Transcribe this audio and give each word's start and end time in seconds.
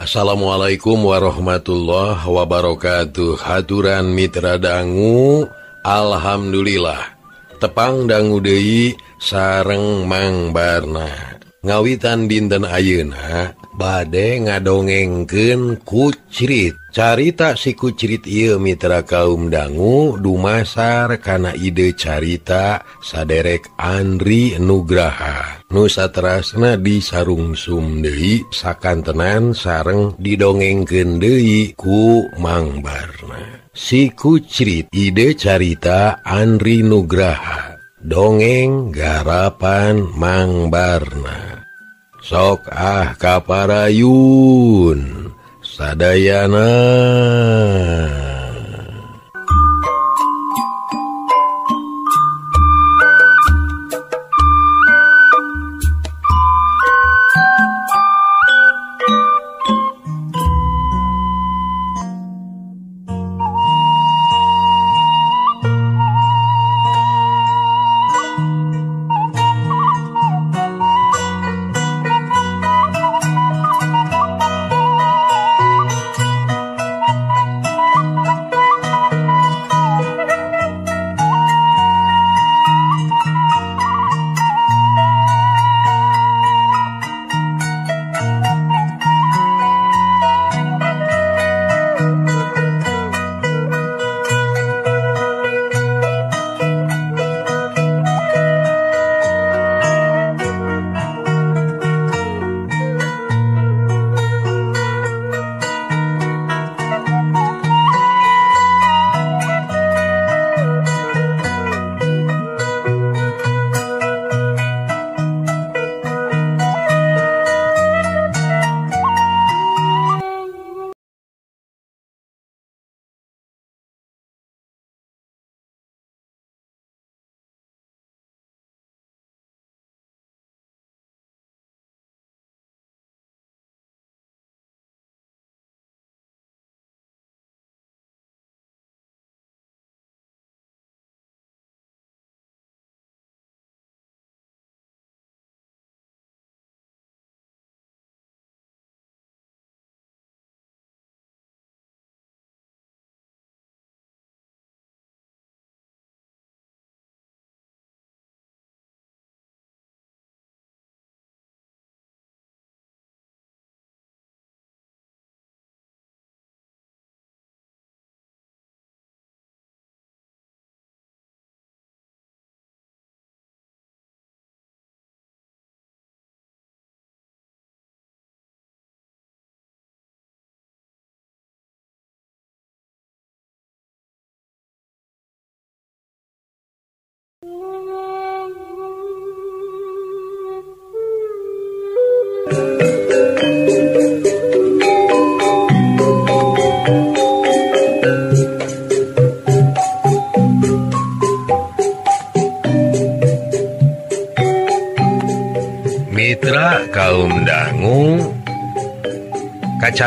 Assalamualaikum 0.00 0.96
warahmatullahi 1.12 2.24
wabarakatuh. 2.24 3.36
Haturan 3.36 4.08
Mitra 4.16 4.56
dangu 4.56 5.44
Alhamdulillah. 5.84 7.20
Tepang 7.60 8.08
dangu 8.08 8.40
Dei 8.40 8.96
sareng 9.20 10.08
Mang 10.08 10.56
Barna. 10.56 11.39
ngawitan 11.60 12.28
dinten 12.28 12.64
Ayeuna 12.64 13.52
bade 13.76 14.44
ngadongengken 14.44 15.80
kucrit. 15.84 16.76
Carita 16.90 17.54
si 17.54 17.78
kucrit 17.78 18.26
il 18.26 18.58
Mitra 18.58 19.06
kaum 19.06 19.46
dangu 19.46 20.18
dumasar 20.18 21.22
kana 21.22 21.54
ide 21.54 21.94
carita 21.94 22.82
saderek 22.98 23.70
Andri 23.78 24.58
Nugraha. 24.58 25.62
Nusa 25.70 26.10
Trasna 26.10 26.74
di 26.74 26.98
sarung 26.98 27.54
Sumdei 27.54 28.42
sakantenan 28.50 29.54
sareng 29.54 30.18
didongengken 30.18 31.22
Dei 31.22 31.70
ku 31.78 32.26
Mangbarna 32.42 33.60
siku 33.70 34.42
cirit 34.42 34.90
ide 34.92 35.38
carita 35.38 36.20
Andri 36.26 36.84
Nugraha. 36.84 37.79
dongeng 38.00 38.92
garapan 38.92 40.00
Mang 40.16 40.72
Barna. 40.72 41.64
Sok 42.20 42.68
ah 42.72 43.16
kaparayun 43.16 45.00
sadayana. 45.64 46.72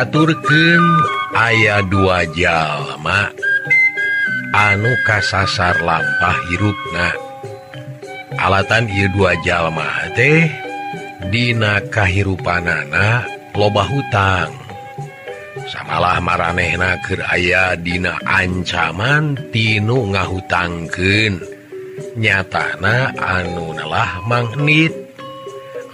diaturkan 0.03 0.83
ayah 1.31 1.79
dua 1.87 2.27
jalma 2.35 3.31
anu 4.51 4.91
kasasar 5.07 5.79
lampah 5.79 6.43
hirupna. 6.51 7.15
Alatan 8.35 8.91
I 8.91 9.07
dua 9.15 9.31
jalma 9.47 10.11
teh 10.11 10.51
Dina 11.31 11.79
kahirupanana 11.87 13.23
loba 13.55 13.87
hutang. 13.87 14.51
Samalah 15.71 16.19
maranehna 16.19 16.99
naker 16.99 17.23
aya 17.23 17.79
Dina 17.79 18.19
ancaman 18.27 19.39
tinu 19.55 20.11
ngahutangken 20.11 21.39
nyatana 22.19 23.15
anu 23.15 23.71
anulah 23.71 24.19
magnet 24.27 24.91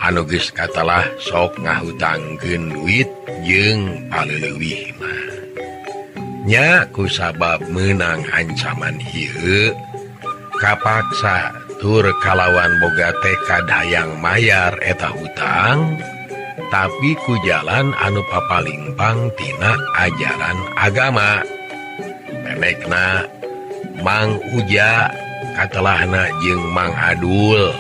anuges 0.02 0.50
katalah 0.50 1.06
sok 1.22 1.62
ngahutangken 1.62 2.74
duit. 2.74 3.19
jeng 3.46 4.10
alewihmahnyaku 4.12 7.08
sabab 7.08 7.62
menang 7.70 8.26
ancaman 8.34 9.00
hiu 9.00 9.72
kapaksa 10.60 11.56
tur 11.80 12.04
kalawan 12.20 12.76
boga 12.84 13.16
TK 13.24 13.64
hayang 13.72 14.20
mayar 14.20 14.76
eta 14.84 15.16
hutang. 15.16 15.96
Tapi 16.70 17.18
ku 17.26 17.34
jalan 17.48 17.96
anu 17.98 18.22
papalingpangtina 18.30 19.74
ajaran 19.98 20.60
agama. 20.78 21.42
Menekna 22.46 23.26
Mang 24.06 24.38
Uja 24.54 25.10
katalahna 25.58 26.30
jeng 26.46 26.62
Mang 26.70 26.94
Adul 26.94 27.74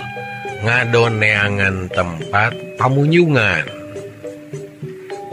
ngadon 0.65 1.21
neangan 1.21 1.85
tempat 1.93 2.57
pamunyungan 2.81 3.78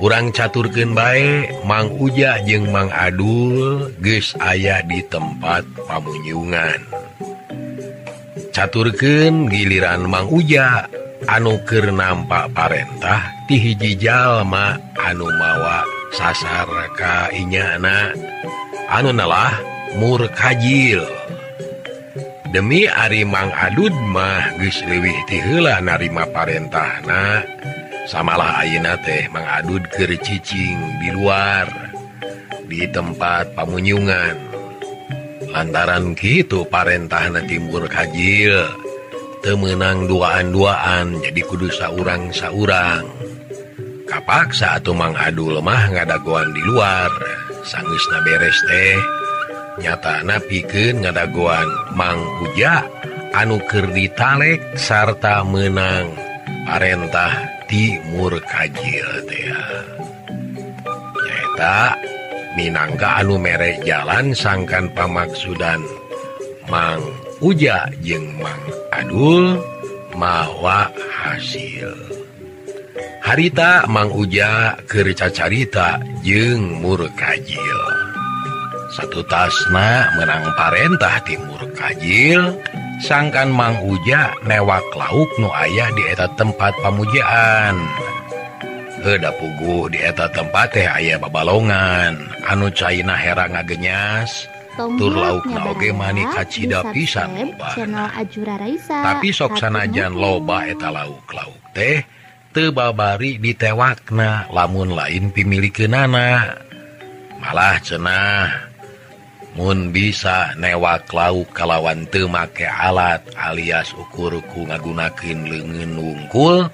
urang 0.00 0.28
caturken 0.28 0.92
baik 0.92 1.64
Mang 1.64 1.88
Uja 1.96 2.36
jeung 2.44 2.68
Mang 2.68 2.92
Adul 2.92 3.88
guys 4.00 4.36
ayah 4.44 4.84
di 4.84 5.00
tempat 5.08 5.64
pamunyungan 5.88 6.80
caturken 8.52 9.48
giliran 9.48 10.04
Mang 10.04 10.28
Uja 10.28 10.84
anuker 11.24 11.88
nampak 11.88 12.52
parentah 12.52 13.32
tihiji 13.48 13.96
Jalma 13.96 14.76
anu 15.00 15.28
mawa 15.32 15.80
sasar 16.12 16.68
anu 18.92 19.10
nalah 19.16 19.56
murkajil 19.96 21.00
demi 22.52 22.84
Ari 22.84 23.24
Mang 23.24 23.48
Adudmah 23.48 24.60
guys 24.60 24.76
liwih 24.84 25.16
tila 25.24 25.80
narima 25.80 26.28
parentah 26.28 27.00
nah 27.08 27.40
samalah 28.06 28.62
Ayeuna 28.62 28.94
teh 29.02 29.26
mengadud 29.34 29.82
kecicing 29.90 30.78
di 31.02 31.10
luar 31.10 31.66
di 32.66 32.86
tempat 32.90 33.54
pamunyungan 33.58 34.38
lantaran 35.50 36.14
gitu 36.14 36.62
Parentahna 36.70 37.42
Timur 37.46 37.90
Hajil 37.90 38.54
temenang 39.42 40.06
duaan-duaan 40.06 41.22
jadi 41.22 41.40
kudu 41.46 41.70
saurang 41.70 42.30
saurang 42.30 43.06
kapaksa 44.06 44.78
atau 44.78 44.94
mangadu 44.94 45.50
lemah 45.50 45.90
ngadaguan 45.90 46.50
di 46.54 46.62
luar 46.62 47.10
sangis 47.66 48.04
na 48.14 48.22
beres 48.22 48.58
teh. 48.70 48.98
Nyata 49.76 50.24
napiken 50.24 51.04
ngadaguan 51.04 51.68
Mang 51.92 52.16
Puja 52.40 52.80
anuker 53.36 53.92
ditalek 53.92 54.80
sarta 54.80 55.44
menang 55.44 56.16
Parentah 56.64 57.55
timur 57.66 58.38
Kajilnyata 58.42 59.38
Minangka 62.56 63.20
anu 63.20 63.36
merek 63.36 63.84
jalan 63.84 64.32
sangkan 64.32 64.88
pamaksudan 64.96 65.84
Mang 66.72 67.02
Uja 67.44 67.86
jeung 68.00 68.40
Mang 68.40 68.64
Adul 68.90 69.60
mawa 70.16 70.88
hasil. 71.20 71.92
Harita 73.20 73.84
Mang 73.90 74.08
Uja 74.14 74.72
keca 74.88 75.28
carita 75.28 76.00
jeung 76.24 76.80
murkajil 76.80 78.06
satu 78.96 79.20
tasna 79.28 80.08
menang 80.16 80.46
Partah 80.56 81.20
Timur 81.26 81.60
Kajil 81.76 82.54
dan 82.54 82.85
sangkan 83.02 83.52
Mang 83.52 83.76
Uja 83.84 84.32
newak 84.44 84.84
lauk 84.96 85.28
nu 85.36 85.48
ayah 85.52 85.88
dieta 85.92 86.26
tempat 86.36 86.72
pamujaan. 86.80 87.76
Heda 89.04 89.30
pugu 89.38 89.92
dieta 89.92 90.26
tempat 90.32 90.74
teh 90.74 90.88
ayah 90.88 91.20
babalongan. 91.20 92.16
Anu 92.48 92.72
China 92.72 93.14
hera 93.14 93.46
ngagenyas 93.46 94.48
tur 94.76 95.14
lauk 95.16 95.44
naoge 95.48 95.90
mani 95.96 96.24
kacita 96.28 96.92
pisan. 96.92 97.56
tapi 98.88 99.28
soksanajan 99.32 100.12
loba 100.12 100.68
eta 100.68 100.92
lauk 100.92 101.24
lauk 101.32 101.60
teh 101.72 102.04
tebabari 102.52 103.38
ditewakna. 103.40 104.50
Lamun 104.52 104.92
lain 104.96 105.30
pimilikin 105.30 105.92
nana 105.92 106.58
malah 107.40 107.78
cenah 107.78 108.65
Mun 109.56 109.88
bisa 109.88 110.52
newak 110.60 111.08
lauk 111.16 111.48
kalawan 111.56 112.04
temake 112.12 112.68
alat 112.68 113.24
alias 113.40 113.88
ukurku 113.96 114.68
ngagunakin 114.68 115.48
lengen 115.48 115.96
wungkul 115.96 116.68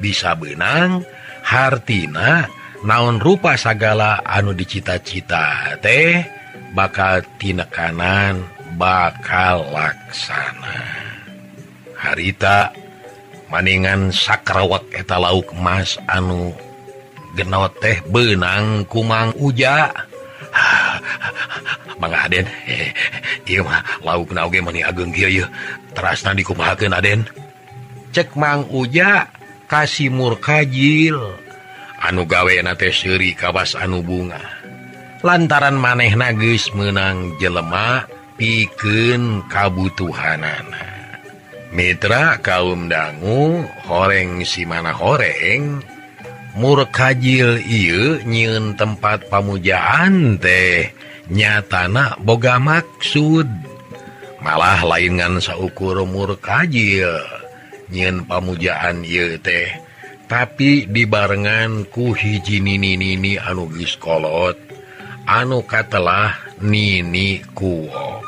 bisa 0.00 0.32
benang 0.32 1.04
hartina 1.44 2.48
naon 2.88 3.20
rupa 3.20 3.52
sagala 3.60 4.24
anu 4.24 4.56
dicita-cita 4.56 5.76
teh 5.84 6.24
bakal 6.72 7.20
tinekanan 7.36 8.48
bakal 8.80 9.68
laksana. 9.68 11.04
Harita 12.00 12.72
maningan 13.52 14.08
sakrawak 14.08 14.88
eta 14.96 15.20
lauk 15.20 15.52
emas 15.52 16.00
anu 16.08 16.56
genot 17.36 17.76
teh 17.76 18.00
benang 18.08 18.88
kumang 18.88 19.36
uja. 19.36 20.08
Aden. 22.22 22.46
Eh, 22.68 22.90
Terasna 25.92 26.32
dikumahaken 26.32 26.92
Aden. 26.96 27.20
Cek 28.12 28.36
mang 28.36 28.68
uja 28.68 29.28
kasih 29.68 30.12
murkajil 30.12 31.16
anu 32.02 32.26
gawe 32.26 32.52
nate 32.60 32.90
Syri 32.92 33.32
kawas 33.32 33.78
anu 33.78 34.02
bunga. 34.04 34.42
Lantaran 35.22 35.78
maneh 35.78 36.12
nagis 36.18 36.74
menang 36.74 37.38
jelemak 37.38 38.10
piken 38.34 39.46
kabutuhanan 39.46 40.66
Mitra 41.72 42.36
kaum 42.42 42.90
dangu 42.90 43.64
horeng 43.88 44.44
si 44.44 44.68
mana 44.68 44.92
horeng. 44.92 45.80
murkajil 46.56 47.60
I 47.60 47.82
nyiun 48.24 48.76
tempat 48.76 49.28
pamujaan 49.32 50.36
teh. 50.36 50.92
Nyatana 51.32 52.18
boga 52.20 52.58
maksud. 52.58 53.48
Malah 54.42 54.82
lainan 54.84 55.38
saukur 55.38 56.02
murkajil. 56.02 57.22
Nyiin 57.92 58.24
pamujaan 58.24 59.04
il 59.04 59.38
teh. 59.40 59.68
Tapi 60.26 60.88
dibarengan 60.88 61.84
ku 61.92 62.16
hijjininini 62.16 63.36
anugis 63.36 64.00
kolot. 64.00 64.56
Anu 65.28 65.62
katalah 65.62 66.34
Nini 66.62 67.42
kuok. 67.58 68.22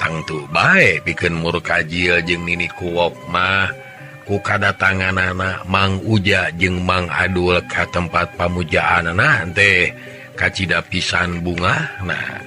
Tangtu 0.00 0.48
baik 0.48 1.04
bikin 1.06 1.36
murkajil 1.38 2.24
jeung 2.24 2.44
Nini 2.44 2.68
kuok 2.72 3.28
mah. 3.30 3.83
kukadatangan 4.24 5.16
anak 5.16 5.68
Mang 5.68 6.00
Uja 6.04 6.48
jeung 6.56 6.82
Mang 6.82 7.08
Adul 7.12 7.60
ke 7.68 7.84
tempat 7.92 8.34
pamujaan 8.34 9.12
anak 9.12 9.52
teh 9.56 9.92
kacita 10.34 10.80
pisan 10.84 11.44
bunga. 11.44 12.00
Nah 12.02 12.40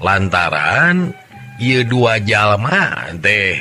lantaran 0.00 1.12
ia 1.60 1.84
dua 1.84 2.22
jalma 2.22 3.10
teh 3.20 3.60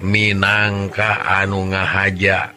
Minangka 0.00 1.44
anu 1.44 1.68
ngahaja 1.68 2.56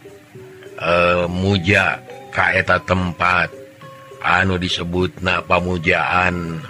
e, 0.79 0.93
muja 1.27 1.99
kaeta 2.31 2.79
tempat 2.87 3.51
anu 4.23 4.55
disebut 4.55 5.19
na 5.19 5.43
pamujaan 5.43 6.63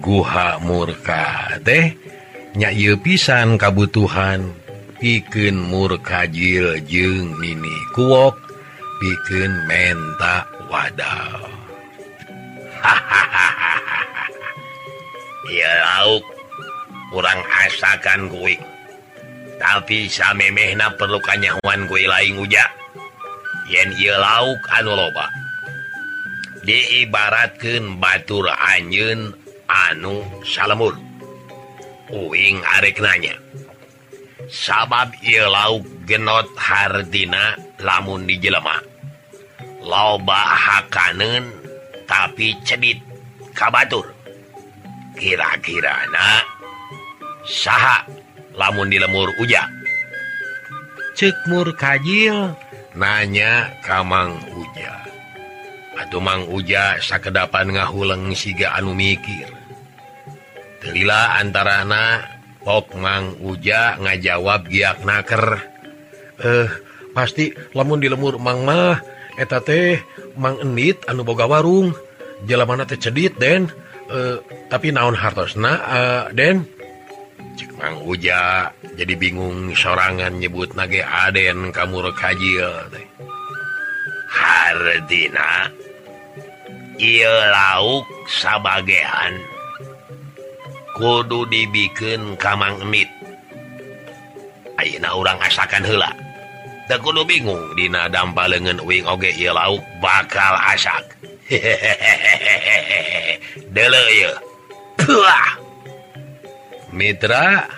guha 0.00 0.56
murka 0.64 1.60
teh 1.60 1.92
nyayu 2.56 2.96
pisan 3.04 3.60
kabutuhan 3.60 4.59
bikin 5.00 5.56
murkajil 5.56 6.78
jeng 6.84 7.34
Nini 7.40 7.76
kuok 7.96 8.36
bikin 9.00 9.50
menta 9.64 10.44
wadah 10.68 11.40
hahaha 12.84 13.60
ya 15.50 15.72
lauk. 15.98 16.24
Kurang 17.10 17.42
asakan 17.66 18.30
kue 18.30 18.54
tapi 19.58 20.06
samemehna 20.06 20.94
perlu 20.94 21.18
kanyawan 21.18 21.90
kue 21.90 22.06
lain 22.06 22.38
uja. 22.38 22.70
Yen 23.66 23.90
ia 23.98 24.14
lauk 24.14 24.62
anu 24.78 24.94
loba. 24.94 25.26
Diibaratkan 26.62 27.98
Batur 27.98 28.46
anyun 28.52 29.32
anu 29.64 30.20
Salmur 30.44 30.92
Uing 32.12 32.60
arek 32.76 33.00
nanya 33.00 33.32
sabab 34.50 35.14
lauk 35.22 35.86
genot 36.04 36.50
Hardina 36.58 37.54
lamun 37.78 38.26
dijelema. 38.26 38.82
Loba 39.80 40.42
Hakanen 40.58 41.54
tapi 42.04 42.58
cedit 42.66 42.98
kabatur. 43.54 44.10
Kira-kira 45.14 46.10
anak 46.10 46.44
sah 47.46 48.04
lamun 48.58 48.90
di 48.90 48.98
lemur 48.98 49.30
uja 49.38 49.80
cekmur 51.20 51.76
Kajil. 51.76 52.56
Nanya 52.96 53.68
kamang 53.84 54.40
uja. 54.56 55.04
Atau 56.00 56.16
Mang 56.16 56.48
uja 56.48 56.96
sakedapan 56.96 57.76
ngahuleng 57.76 58.32
siga 58.32 58.72
anu 58.72 58.96
mikir. 58.96 59.52
Terila 60.80 61.36
antara 61.36 61.84
anak 61.84 62.39
Okngang 62.64 63.40
Uja 63.40 63.96
ngajawab 63.96 64.68
giak 64.68 65.04
naker. 65.04 65.44
Eh 66.40 66.68
pasti 67.16 67.52
lamun 67.72 68.00
di 68.00 68.08
lemur 68.08 68.36
mah 68.38 69.00
eta 69.40 69.64
teh 69.64 70.00
mang 70.36 70.60
enit 70.60 71.08
anu 71.08 71.24
boga 71.24 71.48
warung. 71.48 71.96
Jela 72.44 72.64
mana 72.64 72.84
teh 72.84 73.00
cedit 73.00 73.36
Den. 73.40 73.68
Eh, 74.10 74.42
tapi 74.66 74.90
naon 74.90 75.14
hartosna 75.14 75.72
uh, 75.86 76.24
Den? 76.34 76.66
Cekang 77.54 78.02
Uja 78.04 78.74
jadi 78.98 79.14
bingung 79.16 79.72
sorangan 79.72 80.36
nyebut 80.36 80.76
nage 80.76 81.00
Aden 81.00 81.72
kamu 81.72 82.10
rekajil 82.10 82.90
Hardina 84.28 85.72
I 87.00 87.24
lauk 87.24 88.04
sabagehan. 88.28 89.40
kudu 91.00 91.48
dibikin 91.48 92.36
kamang 92.36 92.76
emit. 92.84 93.08
Ayeuna 94.76 95.16
orang 95.16 95.40
asakan 95.40 95.84
hela 95.84 96.12
kudu 96.98 97.22
bingung 97.22 97.78
Dina 97.78 98.10
dampa 98.10 98.50
lengan 98.50 98.82
wing 98.82 99.06
oge 99.06 99.30
lauk 99.54 99.78
bakal 100.02 100.58
asak. 100.58 101.06
Mitra 106.90 107.70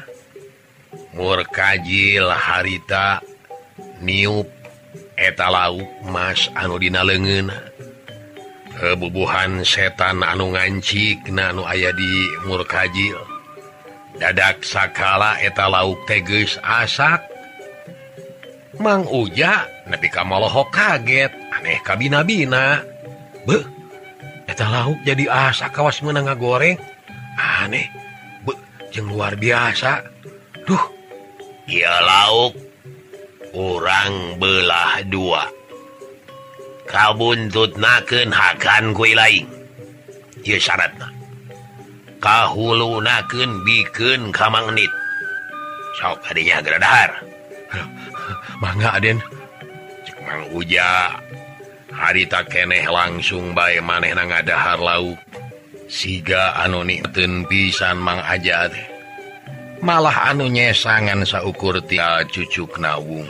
murkajil 1.13 2.33
harita 2.33 3.21
niup 4.01 4.49
eta 5.21 5.53
lauk 5.53 5.85
Mas 6.09 6.49
anudina 6.57 7.05
lengen 7.05 7.53
kebubuhan 8.77 9.65
setan 9.67 10.25
anu 10.25 10.53
ngancik 10.57 11.29
nanu 11.29 11.65
aya 11.69 11.93
di 11.93 12.13
murkajil 12.49 13.33
dadak 14.21 14.63
sakala 14.63 15.41
eta 15.41 15.67
lauk 15.67 16.05
teges 16.07 16.61
asak. 16.63 17.25
Mang 18.81 19.05
Uja 19.09 19.69
Nabi 19.89 20.09
Kamalho 20.09 20.65
kaget. 20.73 21.33
Aneh 21.53 21.79
kabinabina 21.85 22.81
be 23.45 23.59
eta 24.49 24.67
lauk 24.69 24.99
jadi 25.05 25.29
asak 25.29 25.77
kawas 25.77 26.01
menang 26.01 26.31
goreng 26.37 26.79
aneh 27.37 27.87
be 28.45 28.53
jeng 28.91 29.11
luar 29.13 29.37
biasa. 29.37 30.03
Duh. 30.65 30.85
Ia 31.71 31.95
lauk 32.03 32.59
orang 33.55 34.37
belah 34.41 35.03
dua. 35.07 35.62
kabuntut 36.93 37.81
naken 37.81 38.29
hakan 38.29 38.93
kue 38.93 39.17
lain 39.17 39.49
syarat 40.45 40.93
kahulu 42.21 43.01
naken 43.01 43.65
bikin 43.65 44.29
kamangit 44.29 44.93
sok 45.97 46.21
adanya 46.29 46.61
gerahar 46.61 47.11
mangga 48.63 49.01
Aden. 49.01 49.19
Mang 50.23 50.55
Uja 50.55 51.19
hari 51.91 52.25
tak 52.31 52.55
keneh 52.55 52.87
langsung 52.87 53.59
bay 53.59 53.83
maneh 53.83 54.15
na 54.15 54.23
ngadahar 54.23 54.79
lauk. 54.79 55.19
Siga 55.93 56.57
anu 56.57 56.87
nikten 56.87 57.45
pisan 57.51 58.01
Mang 58.01 58.23
Ajat 58.25 58.73
malah 59.83 60.31
anu 60.31 60.47
nyesangan 60.47 61.27
saukur 61.27 61.83
tia 61.85 62.23
cucuk 62.31 62.79
nawung 62.79 63.27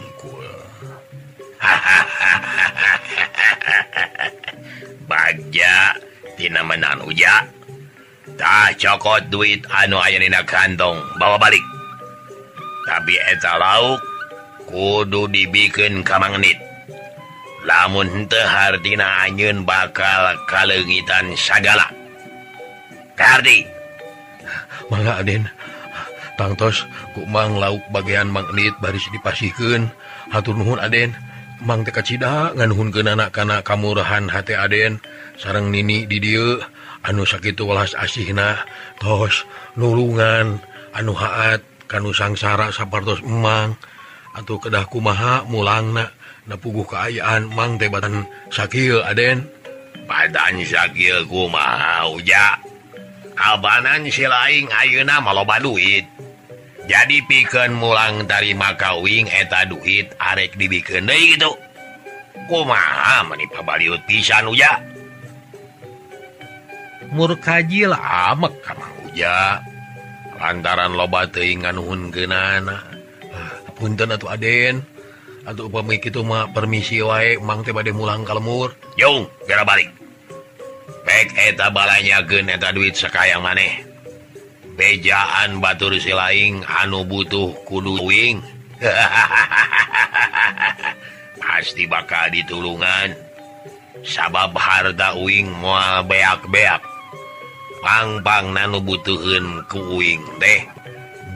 bajatina 5.09 6.63
menan 6.67 7.01
uja. 7.07 7.47
Tak 8.39 8.79
cokot 8.81 9.29
duit 9.29 9.67
anu 9.69 10.01
ayadina 10.01 10.43
kantong 10.47 10.97
bawa 11.21 11.39
balik. 11.39 11.63
Tapi 12.89 13.15
eta 13.31 13.59
lauk 13.61 14.01
kudu 14.67 15.29
dibikin 15.31 16.03
kamangit 16.03 16.59
lamun 17.63 18.27
tehhardina 18.27 19.23
anyun 19.27 19.63
bakal 19.63 20.35
kalengitan 20.51 21.35
sagala. 21.39 21.87
Kardi 23.15 23.63
mala 24.91 25.23
Aden. 25.23 25.47
Tangtos 26.41 26.89
kumang 27.13 27.61
lauk 27.61 27.85
bagian 27.93 28.33
magnet 28.33 28.73
baris 28.81 29.05
dipasikan 29.13 29.93
hatur 30.33 30.57
Nuhun 30.57 30.81
Aden. 30.81 31.13
Mang 31.63 31.87
Tekacita 31.87 32.51
nganhun 32.59 32.91
ke 32.91 33.07
anak-kana 33.07 33.63
kamurahan 33.63 34.27
H 34.27 34.51
Aden. 34.51 34.99
Sarang 35.39 35.71
Nini 35.71 36.11
di 36.11 36.19
dia 36.19 36.59
anu 37.07 37.23
sakit 37.23 37.55
welas 37.63 37.95
asihna 37.95 38.67
tos 38.99 39.47
nulungan 39.79 40.59
anu 40.91 41.15
haat 41.15 41.63
kanu 41.87 42.11
sangsara 42.11 42.75
sapartos 42.75 43.23
emang. 43.23 43.79
Atau 44.35 44.59
kedahku 44.59 44.99
maha 44.99 45.47
mulangna 45.47 46.11
napuguh 46.51 46.89
keayaan 46.89 47.47
Mang 47.55 47.79
tebatan 47.79 48.27
Shakil 48.51 48.99
Aden. 49.07 49.47
Badan 50.11 50.67
Shakilku 50.67 51.47
mau 51.47 52.19
ja 52.27 52.59
abanan 53.39 54.11
silaing 54.11 54.67
Ayeuna 54.67 55.23
maloba 55.23 55.63
duit. 55.63 56.11
jadi 56.93 57.25
piken 57.25 57.81
mulang 57.81 58.29
tarima 58.29 58.77
makawing 58.77 59.25
eta 59.33 59.65
duit 59.65 60.13
arek 60.21 60.61
dibiken 60.61 61.09
deui 61.09 61.33
gitu. 61.33 61.57
Kuma 62.45 63.25
meni 63.33 63.49
Baliut 63.49 64.05
pisan 64.05 64.53
uja? 64.53 64.77
Murkajil 67.09 67.97
amek 67.97 68.61
karena 68.61 68.89
uja. 69.09 69.37
Lantaran 70.37 70.93
loba 70.93 71.25
teingannhun 71.33 72.13
genana 72.13 72.85
punten 73.73 74.13
atau 74.13 74.29
Aden. 74.29 74.85
Atau 75.49 75.73
pemik 75.73 76.07
itu 76.07 76.23
mah 76.23 76.55
permisi 76.55 77.03
wae 77.03 77.35
Mang 77.43 77.67
teh 77.67 77.75
bade 77.75 77.91
mulang 77.91 78.23
kalmur 78.23 78.79
Jong 78.95 79.27
balik. 79.67 79.91
Bek 81.03 81.35
eta 81.35 81.67
balanya 81.73 82.23
geneta 82.23 82.71
duit 82.71 82.95
sekayang 82.95 83.43
maneh. 83.43 83.92
bejaan 84.83 85.63
Batur 85.63 85.95
silaing 85.95 86.67
anu 86.67 87.07
butuh 87.07 87.55
kudu 87.71 88.03
wing. 88.03 88.43
Pasti 91.43 91.87
bakal 91.87 92.35
ditulungan. 92.35 93.15
Sabab 94.03 94.59
harta 94.59 95.15
wing 95.23 95.47
mual 95.63 96.03
beak-beak. 96.11 96.83
Pangpang 97.79 98.51
nanu 98.51 98.83
butuhun 98.83 99.63
kuing 99.71 100.23
deh 100.43 100.63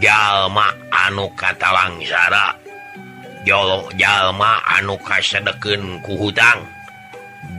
jalma 0.02 0.70
anu 0.94 1.26
kata 1.34 1.74
langsara 1.74 2.54
jolok 3.46 3.90
jalma 3.98 4.58
anu 4.78 4.98
kasedeken 5.06 6.02
ku 6.02 6.18
hutang. 6.18 6.66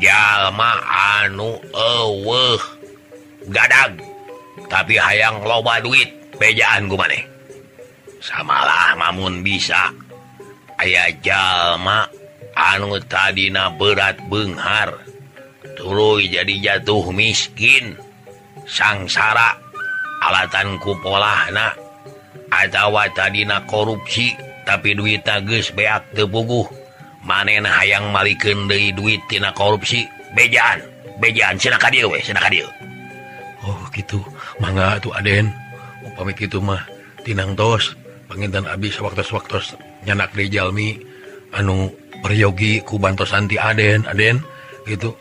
Jalma 0.04 0.84
anu 0.88 1.60
eweh 1.72 2.60
gadag. 3.52 4.07
tapi 4.68 5.00
hayang 5.00 5.44
loba 5.44 5.80
duit 5.80 6.12
bejaan 6.36 6.92
gue 6.92 7.00
maneh. 7.00 7.24
Samalah 8.20 8.98
mamun 9.00 9.42
bisa. 9.42 9.92
Ayah 10.78 11.10
jalma 11.24 12.06
anu 12.54 13.00
tadina 13.08 13.72
berat 13.74 14.20
Benghar. 14.28 15.00
Tuluy 15.78 16.30
jadi 16.30 16.54
jatuh 16.82 17.14
miskin. 17.16 17.96
Sangsara 18.68 19.56
alatan 20.28 20.76
polahna. 20.82 21.72
Atawa 22.52 23.08
tadina 23.16 23.64
korupsi 23.64 24.36
tapi 24.68 24.98
duit 24.98 25.24
geus 25.48 25.72
beak 25.72 26.12
tepuguh. 26.12 26.68
Manen 27.28 27.68
hayang 27.68 28.12
malikken 28.12 28.72
dari 28.72 28.92
duittina 28.96 29.52
korupsi 29.52 30.04
bejaan. 30.36 30.80
Bejaan 31.18 31.58
Senaka 31.58 31.90
weh 31.90 32.06
we, 32.06 32.20
ka 32.22 32.50
dieu. 32.52 32.70
Oh 33.66 33.82
gitu. 33.92 34.22
mangga 34.62 34.98
tuh 35.02 35.14
Aden. 35.16 35.50
Upami 36.06 36.34
itu 36.38 36.60
mah 36.62 36.82
tinang 37.26 37.58
tos. 37.58 37.94
Pengintan 38.28 38.68
habis 38.68 39.00
waktu-waktu 39.00 39.80
nyanak 40.04 40.36
di 40.36 40.52
Jalmi. 40.52 40.90
Anu 41.56 41.88
peryogi 42.22 42.84
ku 42.84 43.00
bantosanti 43.00 43.56
Aden 43.56 44.04
Aden. 44.10 44.44
Gitu. 44.88 45.12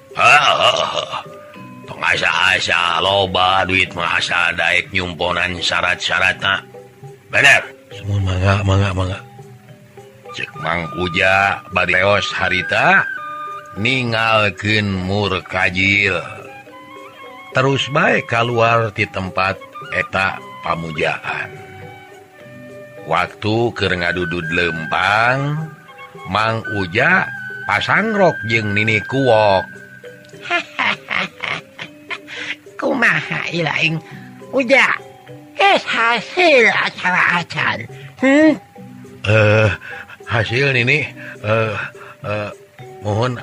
Tong 1.86 2.02
asa 2.02 2.30
asa 2.54 2.98
loba 2.98 3.62
duit 3.62 3.94
mah 3.94 4.18
asa 4.18 4.50
daek 4.54 4.90
nyumponan 4.90 5.58
syarat-syaratna. 5.62 6.62
Bener? 7.30 7.62
Semua 7.94 8.18
mangga 8.22 8.54
mangga 8.66 8.90
mangga. 8.90 9.18
Cek 10.36 10.50
Mang 10.60 10.84
Uja 11.00 11.64
barios 11.72 12.28
harita 12.34 13.06
ningalkeun 13.80 14.84
mur 14.84 15.32
kajil 15.46 16.18
terus 17.56 17.88
baik 17.88 18.28
keluar 18.28 18.92
di 18.92 19.08
tempat 19.08 19.56
etak 19.96 20.36
pamujaan. 20.60 21.48
Waktu 23.08 23.72
keur 23.72 23.96
ngadudud 23.96 24.44
lempang 24.52 25.72
mang 26.28 26.60
uja 26.76 27.24
pasangrok 27.64 28.36
jeung 28.52 28.76
Nini 28.76 29.00
kuwok 29.08 29.64
kumahaing 32.78 33.98
uja 34.52 34.92
es 35.56 35.82
hasil 35.86 36.68
acara 36.70 37.22
acan 37.40 37.78
hmm? 38.20 38.52
uh, 39.24 39.70
hasil 40.28 40.76
ini 40.76 41.08
uh, 41.40 41.46
eh, 41.46 41.74
uh, 42.26 42.28
eh, 42.28 42.50
mohon 43.00 43.40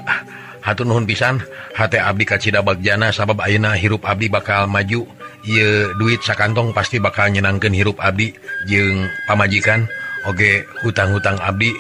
hatun 0.64 0.90
Nuhun 0.90 1.06
pisan. 1.06 1.44
Hati 1.76 2.00
Abdi 2.00 2.24
Kacita 2.24 2.64
Bagjana 2.64 3.12
sabab 3.12 3.44
Aina 3.44 3.76
hirup 3.76 4.08
Abdi 4.08 4.32
bakal 4.32 4.66
maju. 4.72 5.04
Ye 5.44 5.92
duit 6.00 6.24
sakantong 6.24 6.72
pasti 6.72 7.04
bakal 7.04 7.30
nyenangkan 7.36 7.76
hirup 7.76 8.00
Abdi 8.00 8.32
jeung 8.72 9.12
pamajikan. 9.28 9.86
Oge 10.24 10.64
hutang-hutang 10.88 11.36
Abdi 11.44 11.76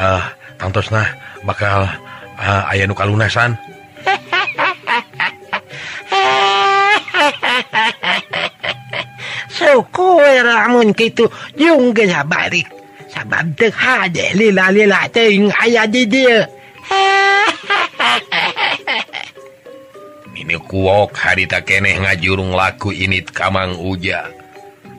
ah 0.00 0.32
tangtos 0.56 0.88
nah 0.88 1.04
bakal 1.44 1.84
uh, 2.40 2.72
aya 2.72 2.88
nuka 2.88 3.04
lunasan 3.04 3.52
sukuramun 9.52 10.96
gitu 10.96 11.28
jung 11.52 11.92
balik. 12.26 12.68
Sabab 13.12 13.52
teh 13.60 13.68
lila 14.32 14.72
lila 14.72 15.04
ting 15.12 15.52
aya 15.52 15.84
di 15.84 16.08
dia. 16.08 16.48
ini 20.40 20.56
kuok 20.58 21.14
harita 21.14 21.62
keneh 21.62 22.02
ngajurung 22.02 22.52
laku 22.52 22.90
init 22.90 23.30
kamang 23.30 23.78
uja. 23.78 24.26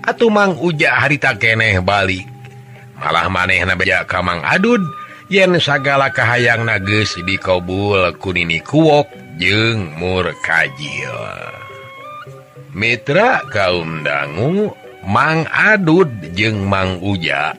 Atuh 0.03 0.31
mang 0.31 0.55
uja 0.59 0.99
harita 0.99 1.35
keneh 1.35 1.79
balik. 1.79 2.27
Malah 2.99 3.27
maneh 3.27 3.63
nabeja 3.63 4.07
kamang 4.07 4.43
adud 4.43 4.83
yen 5.27 5.59
sagala 5.59 6.11
kahayang 6.11 6.63
nages 6.63 7.19
di 7.23 7.35
kobul 7.39 8.15
kunini 8.19 8.63
kuok 8.63 9.07
jeng 9.39 9.95
murkajil 9.97 11.17
Mitra 12.73 13.45
kaum 13.53 14.01
dangu 14.01 14.73
mang 15.05 15.45
adud 15.45 16.09
jeng 16.33 16.65
mang 16.65 16.97
uja. 17.05 17.53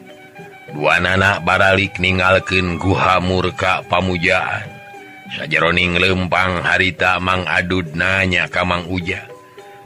Dua 0.75 0.99
nana 0.99 1.39
baralik 1.39 2.03
ningalken 2.03 2.83
guha 2.83 3.23
murka 3.23 3.87
pamujaan. 3.87 4.74
sajaroning 5.33 5.97
lempang 5.97 6.61
harita 6.61 7.17
Mang 7.23 7.49
Adud 7.49 7.97
nanya 7.97 8.51
Kamang 8.53 8.89
Uja. 8.91 9.25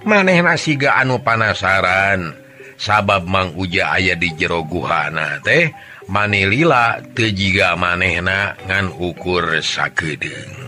Maneh 0.06 0.42
nasiga 0.42 0.98
anu 0.98 1.22
panasaran 1.22 2.34
sabab 2.78 3.26
Mang 3.26 3.54
Uja 3.58 3.94
aya 3.94 4.14
di 4.14 4.30
jeroguhana 4.38 5.42
teh 5.42 5.70
manila 6.08 7.02
tejiga 7.12 7.74
manehna 7.74 8.56
ngan 8.64 8.94
ukur 8.96 9.60
sakedeng 9.60 10.67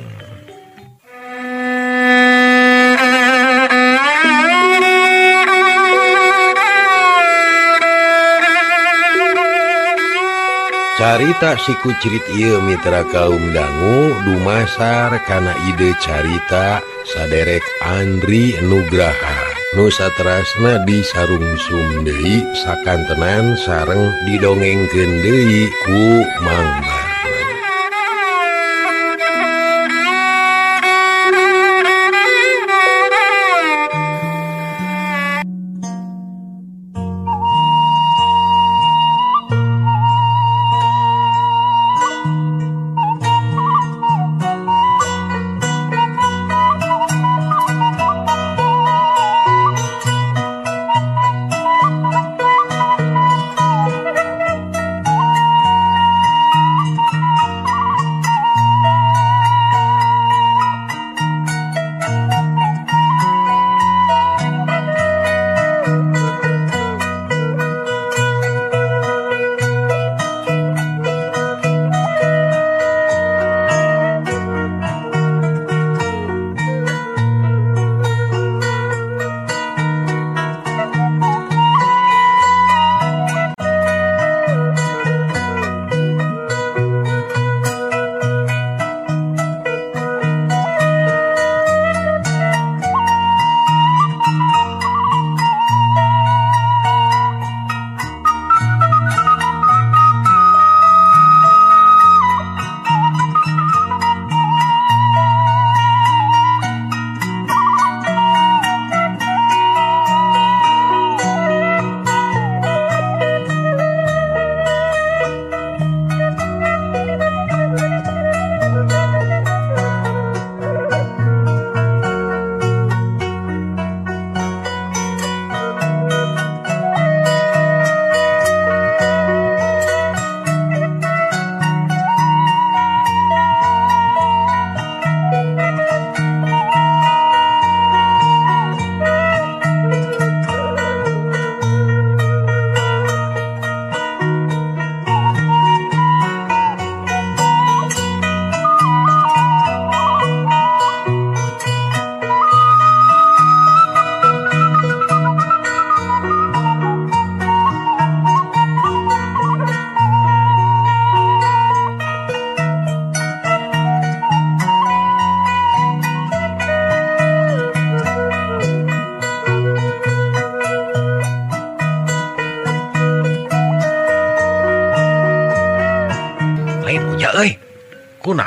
carita 11.00 11.56
siku 11.56 11.96
cirit 12.04 12.28
il 12.36 12.60
Mitra 12.60 13.00
kaum 13.08 13.40
dangu 13.56 14.12
dumasar 14.28 15.16
karena 15.24 15.56
ide 15.72 15.96
carita 15.96 16.84
saderek 17.08 17.64
Andri 17.80 18.60
Nugraha. 18.60 19.48
Nusa 19.80 20.12
Trasna 20.12 20.84
di 20.84 21.00
sarung 21.00 21.56
Sumdei 21.56 22.44
sakantenan 22.52 23.56
sareng 23.56 24.12
didongeng 24.28 24.84
Gendei 24.92 25.72
ku 25.88 26.20
mangga. 26.44 27.09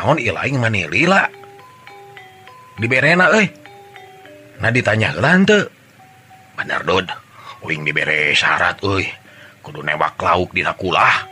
naon 0.03 0.19
Ilang 0.19 0.59
Manila 0.59 1.23
diberena 2.75 3.31
eh 3.39 3.47
Nah 4.59 4.67
ditanya 4.67 5.15
lante 5.15 5.71
bener 6.59 6.83
Dod 6.83 7.07
wing 7.63 7.87
diberre 7.87 8.35
syarat 8.35 8.83
Uy 8.83 9.07
kudu 9.63 9.79
newak 9.79 10.19
lauk 10.19 10.51
dilakulah 10.51 11.23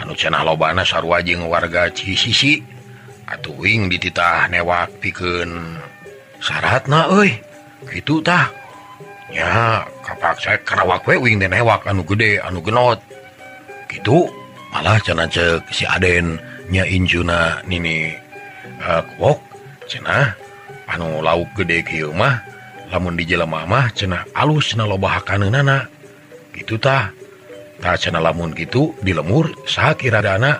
anu 0.00 0.16
cenah 0.16 0.40
lobana 0.40 0.80
sarwajeng 0.80 1.44
warga 1.44 1.92
Cisisi. 1.92 2.64
Atau 3.26 3.58
wing 3.58 3.90
dititah 3.90 4.46
newak 4.48 5.02
piken 5.02 5.76
syarat 6.40 6.88
na 6.88 7.10
Uy 7.12 7.32
gitutah 7.90 8.48
ya 9.28 9.82
kapak 10.04 10.38
saya 10.38 10.58
kerawak 10.62 11.02
wewing 11.04 11.42
dan 11.42 11.52
newak 11.52 11.84
anu 11.84 12.04
gede 12.04 12.40
anu 12.40 12.64
genot. 12.64 12.98
Gitu 13.88 14.28
malah 14.72 15.00
cena 15.00 15.24
cek 15.24 15.64
si 15.72 15.88
Aden 15.88 16.55
nya 16.70 16.82
injuna 16.86 17.62
Nini 17.66 18.10
uh, 18.82 19.38
cenah 19.86 20.34
anu 20.90 21.22
lauk 21.22 21.50
gede 21.54 21.86
kemah 21.86 22.42
lamun 22.90 23.14
di 23.14 23.26
jela 23.26 23.46
mama 23.46 23.90
cenah 23.94 24.26
alus 24.34 24.74
na 24.74 24.86
lobahakan 24.86 25.50
nana 25.50 25.86
gitutah 26.54 27.10
tak 27.78 27.96
cena 28.00 28.18
lamun 28.18 28.56
gitu 28.56 28.96
di 29.04 29.12
lemur 29.14 29.52
Shakirradana 29.68 30.58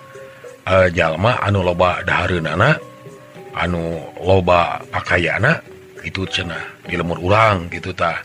uh, 0.69 0.88
jalma 0.92 1.42
anu 1.42 1.64
loba 1.64 2.05
Daharun 2.07 2.47
nana 2.47 2.77
anu 3.57 3.99
loba 4.21 4.83
pakaiana 4.92 5.59
itu 6.07 6.23
cenah 6.29 6.87
di 6.87 6.95
lemur 6.95 7.19
urang 7.19 7.66
gitutah 7.66 8.23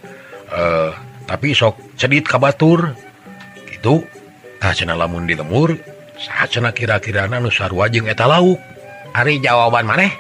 uh, 0.54 0.92
tapi 1.26 1.56
sok 1.56 1.96
cedit 1.96 2.28
kabatur 2.28 2.92
gitu. 3.72 4.04
Tak 4.62 4.78
cena 4.78 4.94
lamun 4.94 5.26
di 5.26 5.34
lemur 5.34 5.74
saatna 6.22 6.70
kira-kira 6.72 7.26
nusarwajeng 7.28 8.06
eta 8.06 8.30
lauk. 8.30 8.62
Ari 9.12 9.42
jawaban 9.44 9.90
maneh? 9.90 10.14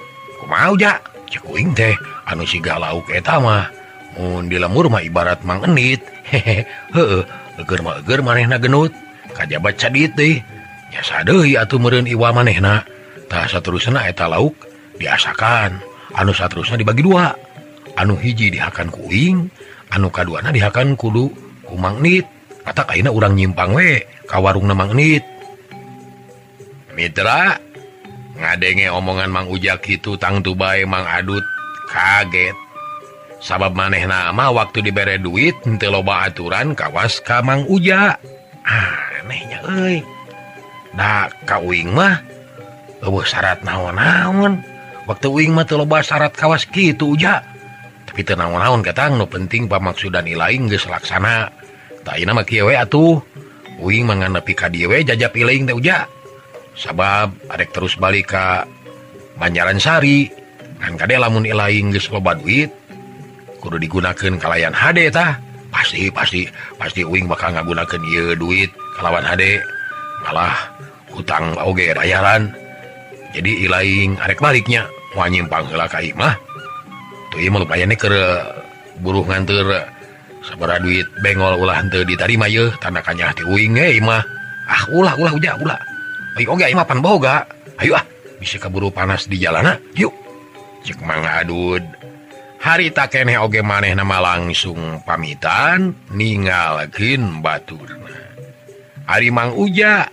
Mau 0.50 0.76
ja 0.76 1.00
cekuing 1.32 1.72
teh 1.78 1.96
anu 2.28 2.44
siga 2.44 2.82
lauk 2.82 3.08
eta 3.14 3.38
mah. 3.40 3.70
Mun 4.18 4.52
di 4.52 4.60
lemur 4.60 4.92
mah 4.92 5.00
ibarat 5.00 5.46
mangenit 5.48 6.04
hehe 6.32 6.68
heger 6.92 7.80
maneh 7.86 8.22
manehna 8.26 8.58
genut. 8.60 8.92
Kajaba 9.32 9.72
cadit 9.78 10.12
deh. 10.18 10.44
Jasa 10.92 11.24
sadeui 11.24 11.56
atuh 11.56 11.80
meureun 11.80 12.10
iwa 12.10 12.36
manehna. 12.36 12.84
Tah 13.32 13.48
saterusna 13.48 14.04
eta 14.12 14.28
lauk 14.28 14.68
diasakan. 15.00 15.80
Anu 16.20 16.36
saterusna 16.36 16.76
dibagi 16.76 17.06
dua. 17.06 17.32
Anu 17.96 18.20
hiji 18.20 18.52
dihakan 18.52 18.92
kuing 18.92 19.48
anu 19.92 20.08
kaduana 20.08 20.50
dihakan 20.56 20.96
kudu 20.96 21.28
ku 21.68 21.76
magnit 21.76 22.24
kata 22.64 22.88
kaina 22.88 23.12
urang 23.12 23.36
nyimpang 23.36 23.76
we 23.76 24.00
ka 24.26 24.40
warung 24.40 24.68
mang 24.72 24.88
magnit 24.88 25.24
Mitra 26.94 27.58
ngadenge 28.38 28.88
omongan 28.92 29.30
Mang 29.32 29.48
Ujak 29.52 29.86
itu 29.88 30.16
tang 30.16 30.44
Dubai 30.44 30.84
Mang 30.88 31.06
Adut. 31.08 31.44
Kaget. 31.92 32.56
Sabab 33.42 33.74
maneh 33.74 34.06
nama 34.06 34.54
waktu 34.54 34.86
diberre 34.86 35.18
duit 35.18 35.58
te 35.82 35.88
loba 35.90 36.30
aturan 36.30 36.78
kawas 36.78 37.20
Kamang 37.26 37.66
Uja 37.68 38.16
ah, 38.64 38.96
anehnya 39.20 39.60
ka 41.44 41.58
uing 41.58 41.92
mah 41.92 42.22
syarat 43.26 43.66
naon-naon. 43.66 44.62
Waktu 45.10 45.28
Wingmah 45.34 45.66
loba 45.74 46.06
syarat 46.06 46.38
kawas 46.38 46.70
gitu 46.70 47.18
ja 47.18 47.42
tapi 48.12 48.28
tenang-naun 48.28 48.84
katang 48.84 49.16
nu 49.16 49.24
penting 49.24 49.72
pamaksud 49.72 50.12
dan 50.12 50.28
lain 50.28 50.68
laksana. 50.68 51.48
Tak 52.04 52.20
tuh 52.92 53.24
Wing 53.80 54.04
menganepi 54.04 54.52
KDW 54.52 55.08
jajak 55.08 55.32
piling 55.32 55.64
Uja 55.72 56.06
sabab 56.76 57.34
adek 57.52 57.72
terus 57.76 57.96
balik 58.00 58.32
ke 58.32 58.46
kan 59.42 59.54
ankade 60.82 61.16
lamun 61.18 61.46
Inggris 61.46 62.10
loba 62.10 62.38
duit 62.38 62.70
kudu 63.62 63.78
digunakan 63.78 64.34
kalayan 64.42 64.74
HD 64.74 65.14
tah. 65.14 65.38
Pasti 65.72 66.12
pasti 66.12 66.44
pasti 66.76 67.08
wing 67.08 67.32
bakal 67.32 67.56
ngagunakan 67.56 68.02
y 68.04 68.36
duit 68.36 68.68
kalawan 69.00 69.24
HD 69.24 69.56
malah 70.28 70.52
hutang 71.16 71.56
Oge 71.64 71.96
rayaran 71.96 72.52
jadi 73.32 73.72
Iing 73.72 74.20
arek 74.20 74.44
baliknya 74.44 74.84
mau 75.16 75.32
nyimpangla 75.32 75.88
Kaimah 75.88 76.36
lumayan 77.40 77.96
e 77.96 77.96
ke 77.96 78.12
buruh 79.00 79.24
nganter 79.24 79.88
sabar 80.44 80.76
duit 80.84 81.08
bengol 81.24 81.56
ulah 81.56 81.80
ditarima 81.88 82.52
y 82.52 82.68
tanakannya 82.84 83.32
hati 83.32 83.48
wingmah 83.48 84.20
e 84.20 84.28
ah 84.68 84.84
ulah 84.92 85.16
ulah 85.16 85.32
uja 85.32 85.56
ulah. 85.56 85.80
boga 87.02 87.46
Ayo 87.82 87.98
ah 87.98 88.06
bisa 88.38 88.58
keburu 88.58 88.90
panas 88.90 89.26
di 89.30 89.38
jalan 89.42 89.78
yuk. 89.94 90.14
Cek 90.82 91.02
mangadud 91.06 91.82
hari 92.62 92.94
tak 92.94 93.18
kene 93.18 93.42
oge 93.42 93.66
maneh 93.66 93.98
nama 93.98 94.22
langsung 94.22 95.02
pamitan 95.02 95.98
ningalkin 96.14 97.42
Baturna. 97.42 98.22
Hari 99.10 99.34
Mang 99.34 99.58
Uja 99.58 100.06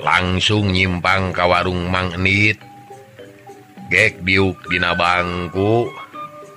langsung 0.00 0.72
nyimpang 0.72 1.36
ke 1.36 1.44
warung 1.44 1.92
mangnit 1.92 2.56
gek 3.92 4.24
diuk 4.24 4.56
dina 4.72 4.96
bangku. 4.96 5.88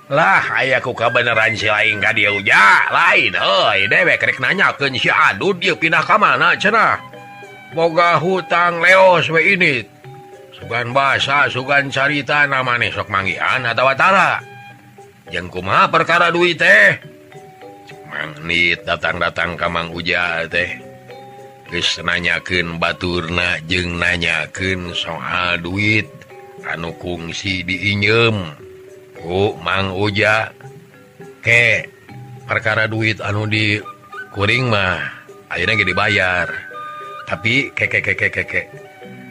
Lah 0.08 0.44
ayaku 0.60 0.92
kebenaran 0.92 1.56
si 1.56 1.68
lain 1.68 2.00
ka 2.00 2.12
dia 2.12 2.28
uja. 2.32 2.88
Lain 2.92 3.32
dewek 3.88 4.20
rek 4.20 4.40
nanya 4.40 4.72
ke 4.76 4.88
si 4.96 5.08
adud 5.08 5.60
dia 5.60 5.76
pindah 5.76 6.04
ke 6.04 6.16
mana 6.16 6.56
cenah? 6.56 7.13
boga 7.74 8.22
hutang 8.22 8.78
leos 8.78 9.26
we 9.28 9.58
ini 9.58 9.82
sugan 10.54 10.94
bahasa 10.94 11.50
sugan 11.50 11.90
carita 11.90 12.46
nama 12.46 12.78
sok 12.88 13.10
mangian 13.10 13.66
atau 13.66 13.90
watara 13.90 14.54
yang 15.32 15.48
kumaha 15.48 15.88
perkara 15.88 16.28
duit 16.28 16.60
teh? 16.60 17.00
Magnit 18.12 18.84
datang-datang 18.84 19.56
kamang 19.56 19.88
uja 19.96 20.44
teh. 20.52 20.68
Geus 21.72 21.96
nanyaken 22.04 22.76
baturna 22.76 23.56
jeng 23.64 23.96
nanyaken 23.96 24.92
soal 24.92 25.56
duit. 25.64 26.06
Anu 26.64 26.96
kungsi 26.96 27.60
diinyem 27.60 28.40
Oh 29.24 29.52
Mang 29.60 29.92
Uja 29.92 30.48
ke 31.44 31.84
perkara 32.48 32.88
duit 32.88 33.20
anu 33.20 33.44
di 33.44 33.76
kuring 34.32 34.72
mah 34.72 35.00
akhirnya 35.52 35.80
gede 35.80 35.92
dibayar. 35.92 36.48
tapi 37.24 37.72
keke 37.72 38.00
keke 38.00 38.28
keke 38.28 38.62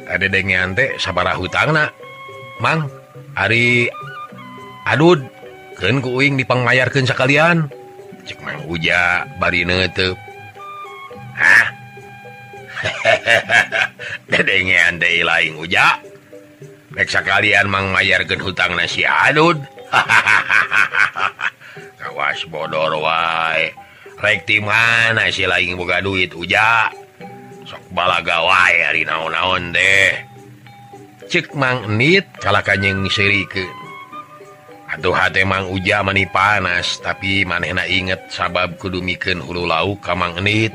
ada 0.09 0.27
dengante 0.27 0.97
sabara 0.99 1.37
hutang 1.37 1.73
Mang 2.61 2.85
hari 3.33 3.89
adud 4.85 5.25
ken 5.79 5.99
kuing 5.99 6.37
dipangmayarkan 6.37 7.09
sekalian 7.09 7.67
cek 8.23 8.39
mang 8.39 8.61
uja 8.69 9.27
bari 9.41 9.67
neutup 9.67 10.15
hah? 11.35 11.65
Dedengean 14.31 14.99
teh 14.99 15.23
lain 15.23 15.59
uja 15.59 15.99
nek 16.93 17.09
sakalian 17.09 17.67
mang 17.67 17.89
mayarkeun 17.89 18.41
hutang 18.41 18.77
nasi 18.77 19.01
adud. 19.01 19.57
Kawas 21.99 22.45
bodor 22.49 23.01
wae. 23.01 23.73
Rek 24.21 24.47
ti 24.47 24.61
mana 24.61 25.27
si 25.33 25.43
lain 25.43 25.75
boga 25.75 25.99
duit 25.99 26.31
uja 26.37 26.87
sok 27.67 27.83
balagawa 27.95 28.71
naon-naon 28.91 29.75
deh. 29.75 30.11
Cek 31.27 31.55
magnit 31.55 32.27
kalah 32.43 32.61
kanyeng 32.61 33.07
sirike 33.07 33.63
aduh 34.93 35.17
Mang 35.49 35.73
uja 35.73 36.05
mani 36.05 36.29
panas 36.29 37.01
tapi 37.01 37.41
manehna 37.49 37.89
inget 37.89 38.29
sabab 38.29 38.77
kudumiken 38.77 39.41
hulu 39.41 39.65
lauk 39.65 39.97
kamangnit 40.05 40.69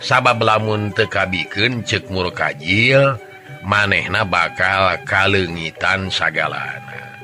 sabab 0.00 0.40
lamun 0.40 0.88
tekabiken 0.96 1.84
cek 1.84 2.08
mur 2.08 2.32
kajil 2.32 3.20
manehna 3.60 4.24
bakal 4.24 4.96
kalengitan 5.04 6.08
sagalana. 6.08 7.20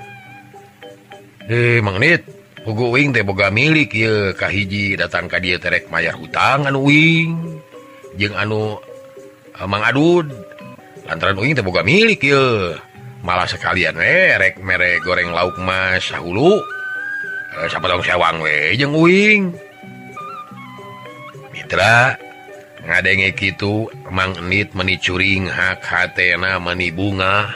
Eh 1.49 1.81
magnit 1.81 2.29
hugu 2.69 2.93
wing 2.93 3.17
teh 3.17 3.25
boga 3.25 3.49
milik 3.49 3.97
ye 3.97 4.37
kahiji 4.37 5.01
datang 5.01 5.33
ka 5.33 5.41
dia 5.41 5.57
terek 5.57 5.89
mayar 5.89 6.13
hutangan 6.21 6.77
wing 6.77 7.57
jeung 8.17 8.37
anu 8.37 8.77
eh, 9.57 9.65
emang 9.65 9.83
adud. 9.85 10.27
Lantaran 11.09 11.41
Uing 11.41 11.59
boga 11.59 11.83
milik 11.83 12.23
ye. 12.23 12.77
malah 13.23 13.47
sekalian 13.47 13.95
merek 13.95 14.59
merek 14.59 15.01
goreng 15.07 15.31
lauk 15.31 15.55
Mas 15.63 16.11
sahulu. 16.11 16.59
Eh, 17.53 17.67
siapa 17.71 17.87
tahu 17.87 18.03
sewang 18.03 18.43
we 18.43 18.75
jeung 18.75 18.95
Uing. 18.99 19.55
Mitra 21.55 22.19
ngadenge 22.83 23.31
gitu 23.39 23.87
Mang 24.11 24.35
Enit 24.35 24.75
menicuring 24.75 25.47
hak 25.47 25.87
hatena 25.87 26.59
meni 26.59 26.91
bunga. 26.91 27.49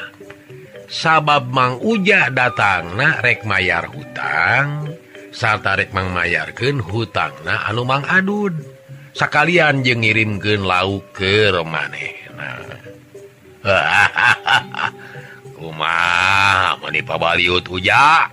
Sabab 0.87 1.51
Mang 1.51 1.83
Ujah 1.83 2.31
datang 2.31 2.95
na 2.95 3.19
rek 3.19 3.43
mayar 3.43 3.91
hutang. 3.91 4.95
Sarta 5.35 5.77
rek 5.77 5.93
mang 5.93 6.17
mayarkeun 6.17 6.81
hutang 6.81 7.35
na 7.45 7.67
anu 7.67 7.83
Mang 7.85 8.07
Adud. 8.07 8.76
sekalian 9.17 9.81
je 9.81 9.97
ngirimkan 9.97 10.61
lauk 10.61 11.17
ke 11.17 11.49
Romaneh 11.49 12.15
hahaha 13.65 14.93
uja 16.85 17.65
huja. 17.67 18.29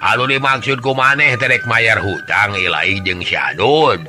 Dimaksud 0.00 0.32
dimaksudku 0.32 0.96
maneh 0.96 1.36
terek 1.36 1.68
Mayyar 1.68 2.00
hutang 2.00 2.56
Ilahi 2.56 3.04
jeung 3.04 3.20
Syadun 3.20 4.08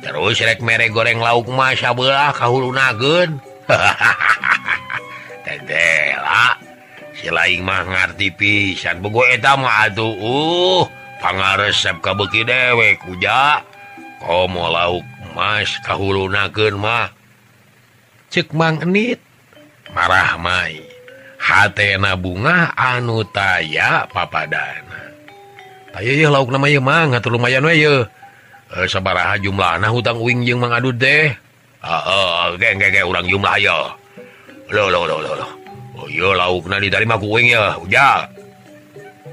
terus 0.00 0.40
rek 0.40 0.62
mere 0.62 0.88
goreng 0.88 1.18
lauk 1.20 1.50
Masya 1.50 1.92
belah 1.92 2.30
kahulu 2.32 2.70
nagen 2.70 3.42
hahaha 3.66 4.80
silaing 7.20 7.60
mah 7.66 7.84
ngerti 7.90 8.32
pisan. 8.32 9.04
Bego 9.04 9.26
etam 9.28 9.66
uh 9.66 10.88
pangaresep 11.20 12.00
kabeki 12.00 12.48
dewek 12.48 13.04
huja. 13.04 13.60
kom 14.20 14.54
lauk 14.54 15.04
Mas 15.34 15.78
kahulu 15.86 16.26
nagen 16.26 16.78
mah. 16.78 17.10
Cek 18.30 18.54
mang 18.54 18.82
enit. 18.82 19.18
Marah 19.90 20.38
mai. 20.38 20.82
Hatna 21.40 22.14
bunga 22.18 22.74
anu 22.76 23.24
taya 23.32 24.06
papadana. 24.10 25.00
Tay 25.90 26.22
lauk 26.26 26.52
namanya 26.52 26.80
mang 26.82 27.10
lumayan 27.16 27.66
we 27.66 27.82
e, 27.82 28.86
sabaraha 28.86 29.34
jumlah 29.40 29.82
nah 29.82 29.90
hutang 29.90 30.22
wing 30.22 30.46
jeung 30.46 30.62
mangadu 30.62 30.94
deh. 30.94 31.34
Uh, 31.80 32.52
uh, 32.52 33.06
orang 33.08 33.24
jumlah 33.24 33.56
yo. 33.56 33.96
Lo 34.70 34.92
lo 34.92 35.08
lo 35.08 35.16
lo 35.24 35.48
oh 35.96 36.32
lauk 36.36 36.68
nanti 36.68 36.92
dari 36.92 37.08
maku 37.08 37.26
wing 37.26 37.50
ya 37.50 37.74
uja. 37.80 38.28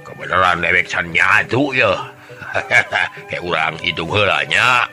Kebenaran 0.02 0.64
dewek 0.64 0.88
san 0.88 1.12
nyatu 1.12 1.76
ya 1.76 2.17
urang 3.48 3.76
hidung 3.80 4.12
helanya 4.12 4.90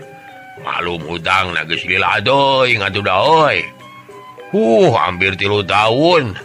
malum 0.62 1.02
hudang 1.08 1.52
nadoy 1.52 2.76
daoy 3.04 3.58
uh 4.54 4.88
hampir 4.94 5.34
tilu 5.34 5.66
tahun. 5.66 6.38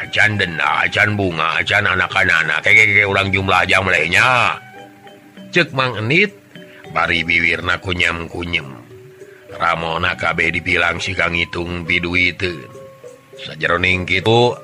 Acan 0.00 0.40
denda 0.40 0.88
acan 0.88 1.12
bunga 1.12 1.60
acan 1.60 1.84
anak-anak 1.84 2.64
kayak 2.64 3.04
urang 3.04 3.28
jumlah 3.28 3.68
jam 3.68 3.84
lainnya. 3.84 4.56
Cek 5.52 5.76
mang 5.76 5.92
enit 6.00 6.32
bari 6.90 7.22
biwirna 7.22 7.78
kunyam 7.82 8.26
kunyem 8.30 8.66
Ramona 9.50 10.14
kabeh 10.14 10.54
dibilang 10.54 11.02
si 11.02 11.14
kang 11.14 11.34
ngitung 11.34 11.82
bidu 11.82 12.14
itu 12.14 12.54
sajaroning 13.34 14.06
gitu 14.06 14.54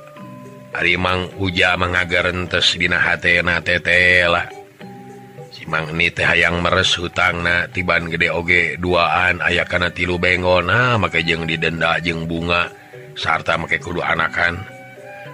Harimang 0.76 1.32
uja 1.40 1.72
mengagarentes 1.80 2.76
dinahate 2.76 3.40
na 3.40 3.64
tetelah 3.64 4.44
Cimangni 5.56 6.12
teh 6.12 6.20
hayang 6.20 6.60
meres 6.60 6.92
hutang 7.00 7.40
na 7.40 7.64
tiban 7.72 8.12
gede 8.12 8.28
oge 8.28 8.76
duaan 8.76 9.40
aya 9.40 9.64
kana 9.64 9.88
tilu 9.88 10.20
Bengon. 10.20 10.68
Nah 10.68 11.00
make 11.00 11.24
jeung 11.24 11.48
didenda 11.48 11.96
jeung 12.04 12.28
bunga 12.28 12.68
sarta 13.16 13.56
make 13.56 13.80
kudu 13.80 14.04
anakan. 14.04 14.60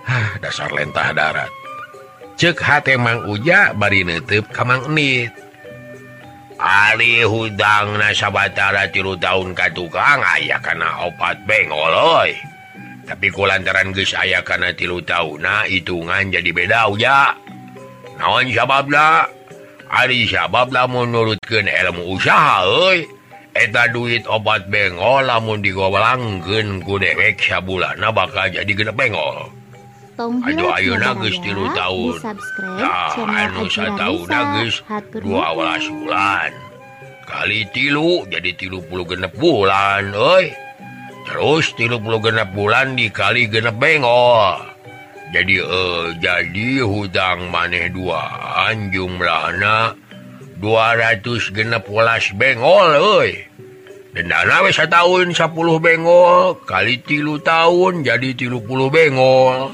Hah 0.07 0.39
dasar 0.39 0.71
lentah 0.71 1.11
darat. 1.11 1.51
Cek 2.39 2.55
hat 2.63 2.87
emang 2.87 3.27
uja 3.27 3.75
bari 3.75 4.07
nutup 4.07 4.47
kamang 4.55 4.95
enit. 4.95 5.35
Ali 6.63 7.27
hudang 7.27 7.99
nasabatara 7.99 8.87
tilu 8.95 9.19
tahun 9.19 9.59
ka 9.59 9.75
tukang 9.75 10.23
aya 10.23 10.63
kana 10.63 11.11
opat 11.11 11.43
bengoloy 11.43 12.31
tapi 13.03 13.35
kulantaran 13.35 13.91
geus 13.91 14.15
aya 14.15 14.47
kana 14.47 14.71
tilu 14.71 15.03
tahun 15.03 15.43
nah 15.43 15.67
hitungan 15.67 16.31
jadi 16.31 16.51
beda 16.55 16.87
uja. 16.95 17.35
Naon 18.23 18.55
sababna? 18.55 19.27
Ari 19.92 20.24
sabablah 20.24 20.88
menurutkan 20.88 21.68
ilmu 21.68 22.16
usaha 22.16 22.64
eta 23.52 23.92
duit 23.92 24.24
obat 24.24 24.64
bengol 24.72 25.28
lamun 25.28 25.61
digolanggen 25.61 26.81
ku 26.81 26.96
dewek 26.96 27.37
sabula 27.37 27.92
na 28.00 28.09
bakal 28.09 28.48
jadi 28.48 28.72
gede 28.72 28.88
bengol. 28.96 29.52
Aduh 30.16 30.72
ayo 30.81 30.96
nagus 30.96 31.37
tilu 31.44 31.68
tahun. 31.76 32.16
12 32.16 32.24
bulan. 35.92 36.50
Kali 37.28 37.61
tilu 37.76 38.24
jadi 38.33 38.48
tilu 38.57 38.81
puluh 38.88 39.05
genep 39.09 39.33
bulan 39.37 40.12
Oi 40.12 40.52
terus 41.28 41.72
tilu 41.76 42.00
puluh 42.00 42.20
genep 42.20 42.48
bulan 42.57 42.96
dikali 42.96 43.44
genep 43.44 43.76
bengol. 43.76 44.72
jadi 45.33 45.64
uh, 45.64 46.12
jadi 46.21 46.85
hudang 46.85 47.49
maneh 47.49 47.88
dua? 47.88 48.21
Anjumlah 48.68 49.57
200 50.61 51.25
genep 51.57 51.88
welas 51.88 52.31
Bengol 52.37 52.95
dendana 54.12 54.61
we 54.61 54.71
tahun 54.71 55.33
10 55.33 55.57
Bengol 55.81 56.61
kali 56.68 57.01
tilu 57.01 57.40
tahun 57.40 58.05
jadi 58.05 58.37
tilupuluh 58.37 58.92
Bengol. 58.92 59.73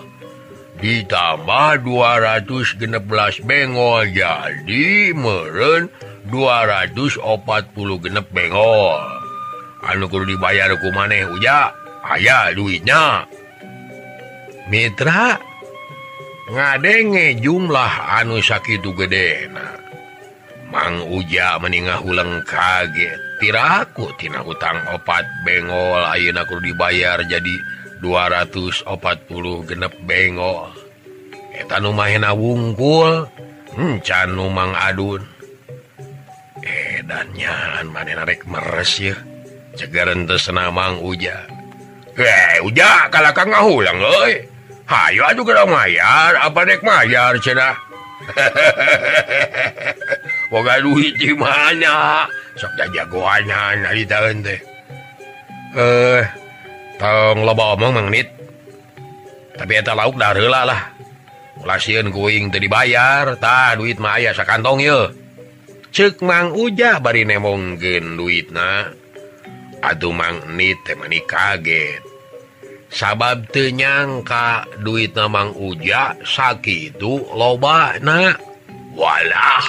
Ditambah 0.79 1.83
200 1.83 2.79
genelas 2.79 3.42
Bengol 3.42 4.14
jadi 4.14 5.11
meren 5.11 5.90
240 6.31 7.18
genep 8.07 8.27
Bengol. 8.31 9.03
Anukur 9.83 10.23
dibayarku 10.23 10.94
maneh 10.94 11.27
uja? 11.27 11.75
Ayaah 12.07 12.55
duitnya. 12.55 13.27
Mitra? 14.71 15.48
ngadenge 16.49 17.37
jumlah 17.45 17.93
anu 18.21 18.41
sakit 18.41 18.81
gede 18.81 19.53
Mang 20.69 21.01
Uja 21.09 21.57
meninggal 21.61 22.05
ulang 22.05 22.45
kaget 22.45 23.17
tirakutina 23.41 24.45
hutang 24.45 24.77
opat 24.93 25.25
Bengol 25.41 26.05
Ayeuna 26.05 26.45
kur 26.45 26.61
dibayar 26.61 27.25
jadi 27.25 27.57
240 28.05 28.85
genep 29.65 29.93
Bengol. 30.05 30.69
Etan 31.57 31.89
lumayan 31.89 32.29
wungkul 32.37 33.27
encan 33.81 34.37
hmm, 34.37 34.53
Mang 34.53 34.77
Adun. 34.77 35.25
Edannya 36.61 37.89
manenrek 37.89 38.45
meresir 38.45 39.17
cegaran 39.73 40.29
tersenamang 40.29 41.01
Uja. 41.01 41.49
He 42.13 42.61
Uja 42.61 43.09
kalahkah 43.09 43.49
ngahulang 43.49 44.05
loy 44.05 44.58
Hayu 44.88 45.20
aduh 45.20 45.44
kurang 45.44 45.68
mayar 45.68 46.33
apa 46.40 46.64
dek 46.64 46.81
mayar 46.81 47.37
cena 47.44 47.77
Boga 50.51 50.81
duit 50.81 51.20
di 51.20 51.37
mana? 51.37 52.24
Sok 52.57 52.72
dah 52.81 52.88
jagoanan 52.90 53.85
hari 53.85 54.09
tahun 54.09 54.40
teh. 54.40 54.57
Eh, 55.77 56.24
tong 56.96 57.44
loba 57.44 57.77
omong 57.77 58.09
menit. 58.09 58.33
Tapi 59.53 59.77
eta 59.77 59.92
lauk 59.92 60.16
dah 60.16 60.33
heula 60.33 60.64
lah. 60.64 60.83
Ulasieun 61.61 62.09
kuing 62.09 62.48
teu 62.48 62.64
dibayar, 62.64 63.37
tah 63.37 63.77
duit 63.77 64.01
mah 64.01 64.16
aya 64.16 64.33
sakantong 64.33 64.81
ye. 64.81 65.01
Ceuk 65.92 66.24
Mang 66.24 66.57
Ujah 66.57 66.96
bari 67.03 67.29
nemongkeun 67.29 68.16
duitna. 68.16 68.88
Aduh 69.85 70.16
Mang 70.16 70.57
Nit 70.57 70.81
teh 70.88 70.96
mani 70.96 71.20
kaget. 71.29 72.08
sabab 72.88 73.48
tenyangka 73.53 74.64
duit 74.81 75.12
namang 75.12 75.53
uja 75.57 76.16
sakit 76.24 76.96
itu 76.96 77.24
loba 77.37 77.96
Walah. 78.98 79.64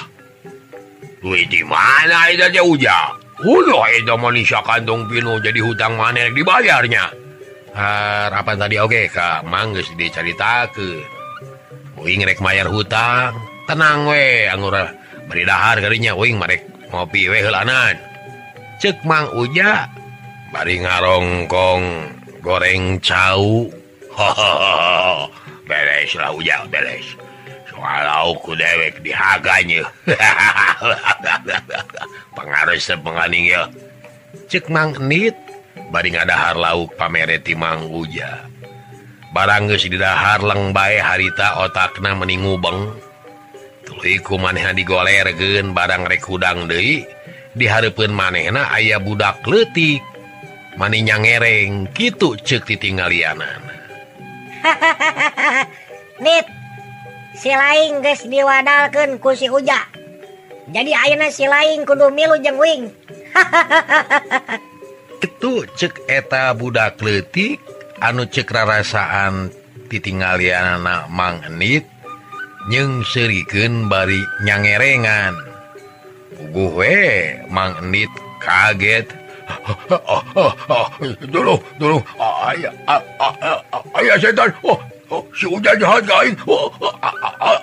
Duit 1.22 1.46
di 1.52 1.62
mana 1.62 2.32
aja 2.32 2.50
uja? 2.64 3.14
Indonesia 3.40 4.60
kantong 4.60 5.06
pinu 5.06 5.38
jadi 5.38 5.60
hutang 5.62 5.94
mana 5.94 6.26
yang 6.28 6.34
dibayarnya? 6.34 7.04
Harapan 7.70 8.56
tadi? 8.58 8.76
Oke 8.82 9.06
okay, 9.06 9.14
Kak 9.14 9.46
mangges 9.46 9.86
dicerita 9.94 10.66
ke 10.74 11.00
wing 12.02 12.26
rek 12.26 12.42
mayyar 12.42 12.66
hutang. 12.66 13.38
Tenang 13.70 14.10
we 14.10 14.50
anggura 14.50 14.90
beridahar 15.30 15.78
karinya. 15.78 16.18
Wing 16.18 16.36
merek 16.36 16.66
ngopi 16.90 17.30
wehelanan 17.30 18.10
cek 18.80 19.04
Mang 19.04 19.28
Uja 19.36 19.86
bari 20.50 20.80
ngarongkong. 20.80 21.84
goreng 22.40 22.98
cau. 23.00 23.68
Bereslah 25.68 26.34
ujang 26.34 26.66
beres. 26.66 27.14
Soalku 27.70 28.58
dewek 28.58 29.00
dihaganya. 29.00 29.86
Pengaruh 32.36 32.80
sepenganing 32.80 33.54
ya. 33.54 33.70
Cek 34.50 34.66
mangit 34.66 35.36
baring 35.94 36.18
adahar 36.18 36.58
lauk 36.58 36.90
pamere 36.98 37.38
Mang 37.54 37.86
Uja. 37.88 38.50
Baranggus 39.30 39.86
didahar 39.86 40.42
leng 40.42 40.74
bae 40.74 40.98
harita 40.98 41.62
otakna 41.62 42.18
meningubeng. 42.18 42.98
Tuliku 43.86 44.42
manehna 44.42 44.74
digolergen 44.74 45.70
barang 45.70 46.10
rek 46.10 46.26
hudang 46.26 46.66
Dei 46.66 47.06
diharapun 47.54 48.14
manehna 48.14 48.70
ayah 48.74 49.02
budak 49.02 49.42
letik 49.46 50.02
maninya 50.78 51.18
ngereng 51.18 51.90
gitu 51.96 52.36
cek 52.38 52.66
ditinggalian 52.68 53.40
silain 57.40 58.04
guys 58.04 58.28
diwadalkan 58.28 59.16
kusi 59.16 59.48
uja. 59.48 59.80
Jadi 60.70 60.92
ayeuna 60.92 61.32
silain 61.32 61.82
kudu 61.88 62.12
milu 62.12 62.36
jeung 62.44 62.60
wing. 62.60 62.92
Itu 65.26 65.64
cek 65.64 66.04
eta 66.04 66.52
budak 66.52 67.00
letik 67.00 67.58
anu 68.04 68.28
cek 68.28 68.48
rarasaan 68.52 69.48
ditinggalian 69.88 70.84
anak 70.84 71.08
mang 71.08 71.40
enit 71.48 71.88
nyeng 72.68 73.02
seriken 73.08 73.88
bari 73.88 74.20
nyangerengan. 74.44 75.34
Puguh 76.36 76.70
we 76.76 77.00
mang 77.48 77.72
enit 77.80 78.12
kaget. 78.38 79.19
Durun, 81.30 81.58
durun. 81.76 82.02
Aya, 82.20 82.70
aya 83.94 84.14
setan. 84.20 84.50
Si 85.34 85.46
hujan 85.46 85.74
jahat 85.78 86.06
ka 86.06 86.22
aing. 86.22 86.36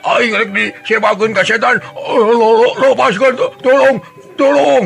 Aing 0.03 0.33
rek 0.35 0.49
di 0.51 0.65
sebagun 0.83 1.31
ka 1.31 1.43
setan. 1.47 1.79
Lepaskan, 2.79 3.33
tolong, 3.63 3.97
tolong. 4.35 4.85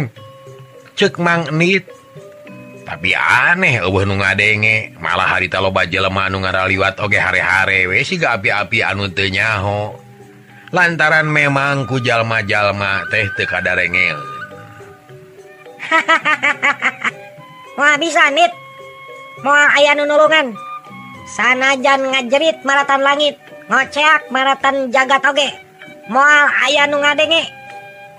Cek 0.93 1.17
Mang 1.17 1.49
Nit. 1.57 1.89
Tapi 2.81 3.15
aneh 3.15 3.79
eueuh 3.79 4.03
nu 4.03 4.19
ngadenge, 4.19 4.99
malah 4.99 5.37
harita 5.37 5.63
loba 5.63 5.87
jelema 5.87 6.27
nu 6.27 6.43
ngaraliwat 6.43 6.99
oge 6.99 7.15
hare-hare 7.15 7.87
we 7.87 8.03
siga 8.03 8.35
api-api 8.35 8.83
anu 8.83 9.07
teu 9.07 9.31
nyaho. 9.31 9.95
Lantaran 10.75 11.31
memang 11.31 11.87
ku 11.87 12.03
jalma-jalma 12.03 13.07
teh 13.07 13.31
teu 13.39 13.47
kadarengel. 13.47 14.30
Wah 17.79 17.95
bisa 17.99 18.31
nit 18.31 18.51
mau 19.41 19.57
nu 19.97 20.03
nunulungan 20.05 20.53
sanajan 21.25 22.11
ngajerit 22.13 22.61
maratan 22.61 23.01
langit 23.01 23.35
ngoceak 23.71 24.29
maratan 24.29 24.91
jagat 24.93 25.23
oge 25.25 25.49
moal 26.11 26.45
ayah 26.67 26.85
nu 26.91 26.99
ngadenge. 26.99 27.47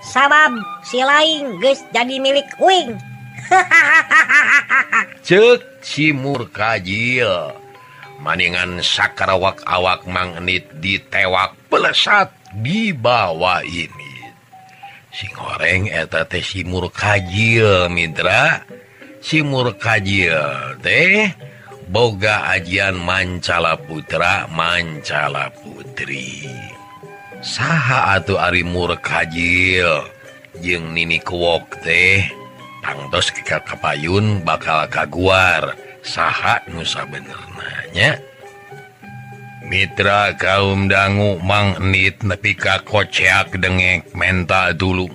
Sabab 0.03 0.51
si 0.83 0.99
lain 0.99 1.63
geus 1.63 1.79
jadi 1.95 2.19
milik 2.19 2.49
wing. 2.59 2.99
Cek 5.27 5.79
cimur 5.79 6.51
kajil 6.51 7.55
maningan 8.19 8.83
sakarawak 8.83 9.63
awak 9.63 10.03
mangnit 10.03 10.67
ditewak 10.83 11.55
pelesat 11.71 12.35
di 12.51 12.91
bawah 12.91 13.63
ini. 13.63 14.02
si 15.13 15.29
goreng 15.29 15.87
eta 15.93 16.25
teh 16.25 16.41
si 16.41 16.65
murkajil 16.65 17.87
Mitra 17.93 18.65
si 19.21 19.45
murkajil 19.45 20.81
teh 20.81 21.29
boga 21.87 22.49
ajian 22.57 22.97
mancala 22.97 23.77
putra 23.77 24.49
mancala 24.49 25.53
putri 25.53 26.49
saha 27.45 28.17
atau 28.17 28.41
ari 28.41 28.65
murkajil 28.65 30.01
jeung 30.59 30.91
nini 30.97 31.21
kuwok 31.21 31.85
teh 31.85 32.25
tangtos 32.83 33.31
ke 33.31 33.47
kapayun 33.47 34.43
bakal 34.43 34.83
kaguar. 34.91 35.79
Saha 36.03 36.59
nusa 36.67 37.07
bener 37.07 37.39
nanya 37.55 38.19
Mitra 39.73 40.37
kaum 40.37 40.85
dangu 40.85 41.41
mangnit 41.41 42.21
nepi 42.21 42.53
ka 42.53 42.85
koceak 42.85 43.57
dengek 43.57 44.05
mental 44.13 44.77
dulu. 44.77 45.09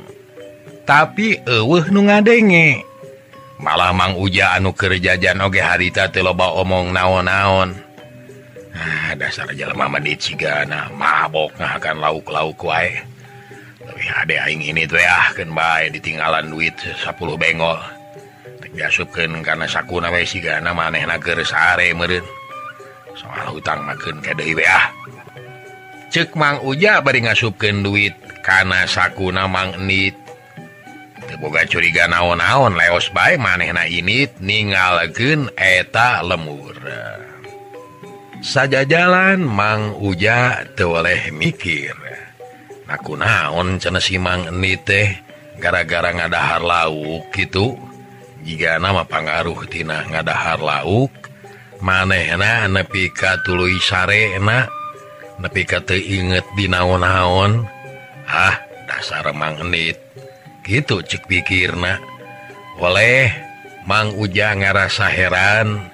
Tapi 0.83 1.39
eueuh 1.47 1.87
nu 1.95 2.03
ngadenge. 2.11 2.83
Malah 3.63 3.95
mang 3.95 4.19
uja 4.19 4.59
anu 4.59 4.75
kerjajan 4.75 5.39
oge 5.47 5.63
harita 5.63 6.11
teloba 6.11 6.51
omong 6.59 6.91
naon-naon. 6.91 7.71
Ah, 8.75 9.15
dasar 9.15 9.47
jelema 9.55 9.87
menit 9.87 10.27
sigana 10.27 10.91
mabok 10.91 11.55
akan 11.55 12.03
lauk-lauk 12.03 12.59
wae. 12.59 12.99
Lebih 13.79 14.11
ada 14.11 14.51
aing 14.51 14.75
ini 14.75 14.91
tuh 14.91 14.99
ya 14.99 15.39
kan 15.39 15.55
bae 15.55 15.87
ditinggalan 15.95 16.51
duit 16.51 16.75
10 16.75 17.15
bengol. 17.15 17.79
Diasupkeun 18.75 19.39
karena 19.47 19.71
sakuna 19.71 20.11
wae 20.11 20.27
sigana 20.27 20.75
maneh 20.75 21.07
keur 21.23 21.47
sare 21.47 21.95
meren 21.95 22.38
soal 23.19 23.59
hutang 23.59 23.83
makan 23.83 24.23
ke 24.23 24.33
ah. 24.65 24.95
Cek 26.09 26.33
mang 26.39 26.63
uja 26.65 27.05
bari 27.05 27.27
ngasupkan 27.27 27.85
duit 27.85 28.17
karena 28.41 28.89
sakuna 28.89 29.45
mang 29.45 29.77
nit 29.85 30.17
teboga 31.29 31.69
curiga 31.69 32.09
naon-naon 32.09 32.73
leos 32.79 33.13
bae 33.13 33.37
manehna 33.37 33.85
ini 33.85 34.25
ningalken 34.41 35.53
eta 35.53 36.25
lemur. 36.25 36.81
Saja 38.41 38.89
jalan 38.89 39.45
mang 39.45 39.99
uja 40.01 40.65
tewaleh 40.79 41.29
mikir 41.35 41.93
aku 42.89 43.21
naon 43.21 43.77
cene 43.77 44.01
si 44.01 44.17
mang 44.17 44.49
enit 44.49 44.81
teh 44.89 45.09
gara-gara 45.61 46.09
ngadahar 46.17 46.65
lauk 46.65 47.29
gitu? 47.37 47.77
Jika 48.49 48.81
nama 48.81 49.05
pengaruhtina 49.05 50.09
ngadahar 50.09 50.65
lauk 50.65 51.13
maneh 51.79 52.35
nepi 52.69 53.11
ka 53.15 53.41
tulu 53.47 53.71
sare 53.79 54.35
enak 54.39 54.67
nepi 55.39 55.63
teu 55.65 55.99
inget 55.99 56.47
di 56.59 56.67
naon-naon. 56.67 57.65
Ah 58.29 58.61
dasar 58.85 59.33
magnet 59.33 59.97
gitu 60.67 61.01
cek 61.01 61.25
pikir 61.25 61.73
nah 61.79 61.97
oleh 62.77 63.33
mang 63.89 64.13
uja 64.13 64.53
ngarasa 64.53 65.09
heran 65.09 65.89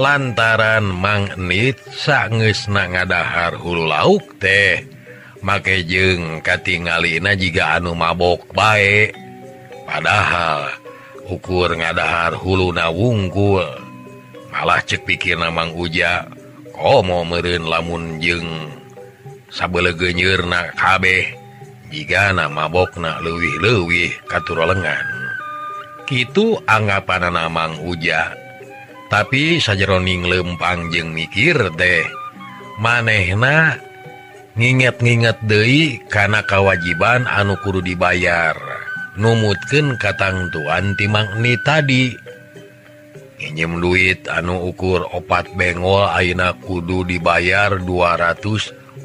lantaran 0.00 0.88
magnet 0.88 1.76
sangesna 1.92 2.88
ngadahar 2.88 3.60
hulu 3.60 3.84
lauk 3.84 4.40
teh. 4.40 4.86
Make 5.44 5.84
jeng 5.84 6.40
katingalina 6.40 7.36
jika 7.36 7.76
anu 7.76 7.92
mabok 7.92 8.48
baik 8.56 9.12
padahal 9.84 10.72
ukur 11.28 11.68
ngadahar 11.76 12.32
hulu 12.40 12.72
na 12.72 12.88
wungkul 12.88 13.83
malah 14.54 14.78
cek 14.86 15.02
pikir 15.02 15.34
namang 15.34 15.74
uja 15.74 16.30
oh, 16.78 17.02
komo 17.02 17.26
meureun 17.26 17.58
merin 17.58 17.64
lamun 17.66 18.04
jeng 18.22 18.70
sabelegenyerna 19.50 20.70
kabeh 20.78 21.34
jika 21.90 22.30
nama 22.30 22.70
bokna 22.70 23.18
lewih-lewih 23.18 24.14
katur 24.30 24.62
lengan 24.62 25.24
Kitu 26.04 26.60
anggapan 26.68 27.32
namang 27.32 27.80
uja. 27.80 28.36
Tapi 29.08 29.56
sajeroning 29.56 30.28
lempang 30.28 30.92
jeng 30.92 31.16
mikir 31.16 31.56
teh 31.80 32.04
manehna 32.76 33.80
nginget-nginget 34.52 35.40
Dei 35.48 35.96
karena 36.12 36.44
kewajiban 36.44 37.24
anu 37.24 37.56
kudu 37.64 37.80
dibayar. 37.80 38.52
Numutken 39.16 39.96
katang 39.96 40.52
tuan 40.52 40.92
timang 41.00 41.40
ini 41.40 41.56
tadi. 41.64 42.12
pinjem 43.36 43.82
duit 43.82 44.26
anu 44.30 44.70
ukur 44.70 45.04
opat 45.10 45.52
Bengol 45.58 46.06
Aina 46.08 46.54
kudu 46.56 47.04
dibayar 47.04 47.76
240 47.82 49.04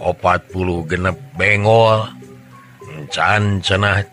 genep 0.90 1.18
Bengol. 1.36 2.08
Can 3.10 3.62
cenah 3.66 4.06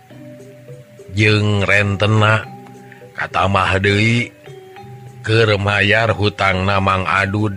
jeng 1.13 1.65
rentena 1.65 2.45
kata 3.13 3.45
Mahdi 3.49 4.33
kemayar 5.25 6.13
hutang 6.13 6.69
Namang 6.69 7.03
Adud. 7.05 7.57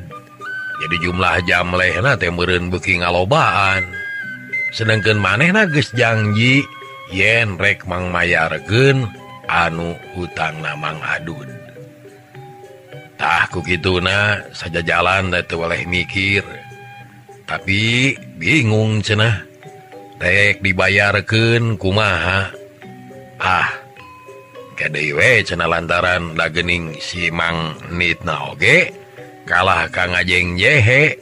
Jadi 0.80 0.96
jumlah 1.04 1.44
jam 1.44 1.76
lehna 1.76 2.16
temurun 2.16 2.72
beki 2.72 3.04
ngalobaan. 3.04 3.84
Sedangkan 4.72 5.20
maneh 5.20 5.52
nages 5.52 5.92
janji 5.92 6.64
yen 7.12 7.60
rek 7.60 7.84
mang 7.84 8.10
mayar 8.16 8.56
gen 8.64 9.06
anu 9.52 10.00
hutang 10.16 10.64
Namang 10.64 10.98
Adud. 11.04 11.59
takut 13.20 13.68
gitu 13.68 14.00
nah 14.00 14.40
saja 14.56 14.80
jalan 14.80 15.36
itu 15.36 15.60
oleh 15.60 15.84
mikir. 15.84 16.42
Tapi 17.44 18.16
bingung 18.40 19.04
cenah 19.04 19.44
tek 20.18 20.64
dibayarkan 20.64 21.76
kumaha? 21.76 22.56
Ah 23.36 23.70
kedewe 24.80 25.44
cena 25.44 25.68
lantaran 25.68 26.40
dagening 26.40 26.96
simang 27.04 27.76
nitna 27.92 28.56
oge 28.56 28.96
kalah 29.44 29.92
kang 29.92 30.16
ajeng 30.16 30.56
jehe. 30.56 31.20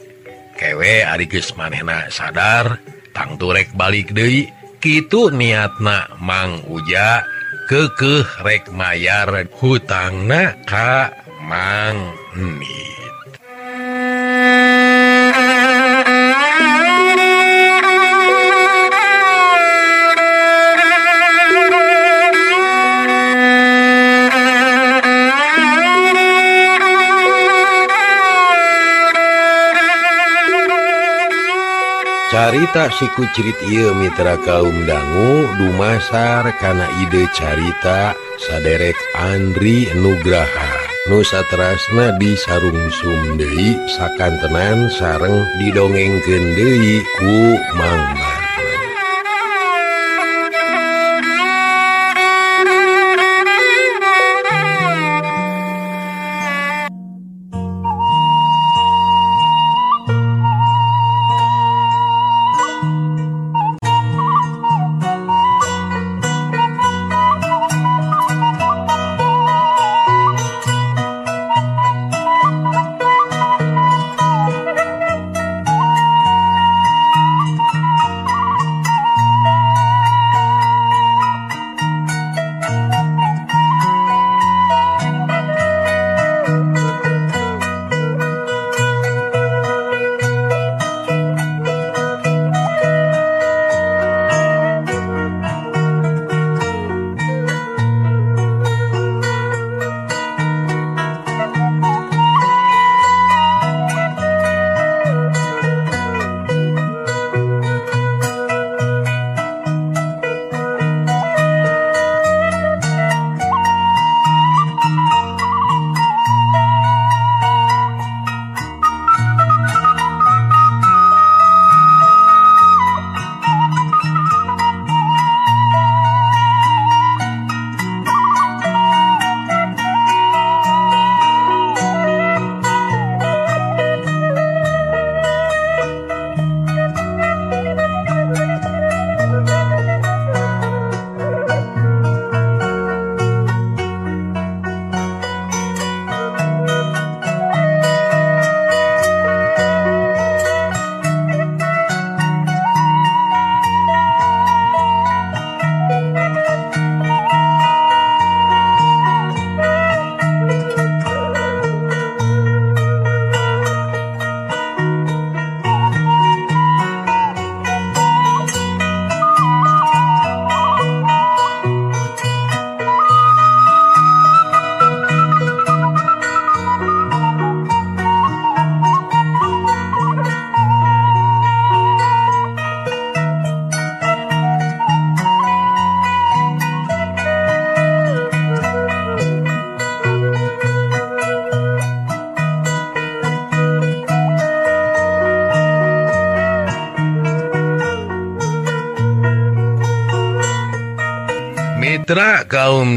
Kewe 0.58 1.06
arigus 1.06 1.54
manehna 1.54 2.10
sadar 2.10 2.82
tang 3.14 3.38
turek 3.38 3.70
balik 3.78 4.10
deui 4.10 4.50
kitu 4.82 5.30
niatna 5.30 6.10
mang 6.18 6.66
uja 6.66 7.22
kekeh 7.70 8.26
rek 8.42 8.66
mayar 8.74 9.46
hutangna 9.58 10.58
ka. 10.66 11.14
Mang 11.48 12.12
tak 32.76 32.92
siku 32.92 33.24
cirit 33.32 33.56
ia 33.64 33.96
Mitra 33.96 34.36
kaum 34.44 34.84
dangu 34.84 35.48
Dumasar 35.56 36.52
karena 36.60 36.86
ide 37.00 37.24
carita 37.32 38.12
saderek 38.36 38.96
Andri 39.16 39.88
Nugraha. 39.96 40.87
nusa 41.08 41.40
terasna 41.48 42.12
di 42.20 42.36
sarung 42.36 42.76
Sumdei 42.92 43.80
sakantenan 43.96 44.92
sareng 44.92 45.40
didongeng 45.56 46.20
Kendeku 46.20 47.56
Mang 47.80 48.17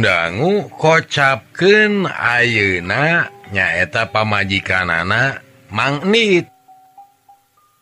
dangu 0.02 0.66
kocapken 0.82 2.10
ayeuna 2.10 3.30
nyaeta 3.54 4.10
pamajikan 4.10 4.90
anak 4.90 5.46
magnit 5.70 6.50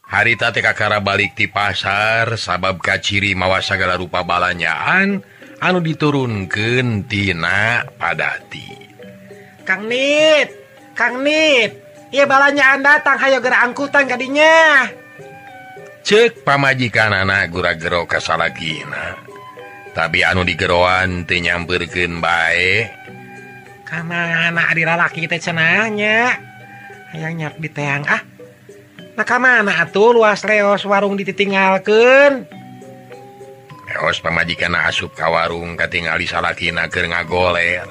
harita 0.04 0.52
TKkara 0.52 1.00
balik 1.00 1.40
di 1.40 1.48
pasar 1.48 2.36
sabab 2.36 2.84
kaciri 2.84 3.40
mawa 3.40 3.64
segala 3.64 3.96
rupa 3.96 4.28
balanyaan 4.28 5.24
anu 5.64 5.80
diturunkentina 5.80 7.88
padati. 7.96 8.68
Kangnit 9.64 10.52
Kangnit 11.00 11.72
ya 12.12 12.28
balanyaan 12.28 12.84
datang 12.84 13.16
hayo 13.16 13.40
gera 13.40 13.64
angkutan 13.64 14.12
gadinya. 14.12 14.92
Cek 16.04 16.44
pamajikan 16.44 17.16
anak 17.16 17.54
gura-gero 17.54 18.04
kesalagina 18.10 19.29
tapi 19.94 20.22
anu 20.26 20.46
digeroan 20.46 21.26
nyampirkin 21.26 22.22
baik 22.22 22.94
karena 23.90 24.54
anak 24.54 24.78
dilalaki 24.78 25.26
kita 25.26 25.42
cenanya 25.42 26.38
ayanya 27.14 27.54
di 27.58 27.70
teang 27.70 28.06
ah. 28.06 28.22
Maka 29.20 29.36
mana 29.36 29.84
tuh 29.92 30.16
luas 30.16 30.48
leos 30.48 30.88
warung 30.88 31.20
ditinggalkan 31.20 32.48
leos 33.90 34.18
pemajikan 34.24 34.72
asup 34.80 35.12
ka 35.12 35.28
warung 35.28 35.76
katingali 35.76 36.24
salaki 36.24 36.72
nager 36.72 37.04
ngagoler. 37.12 37.84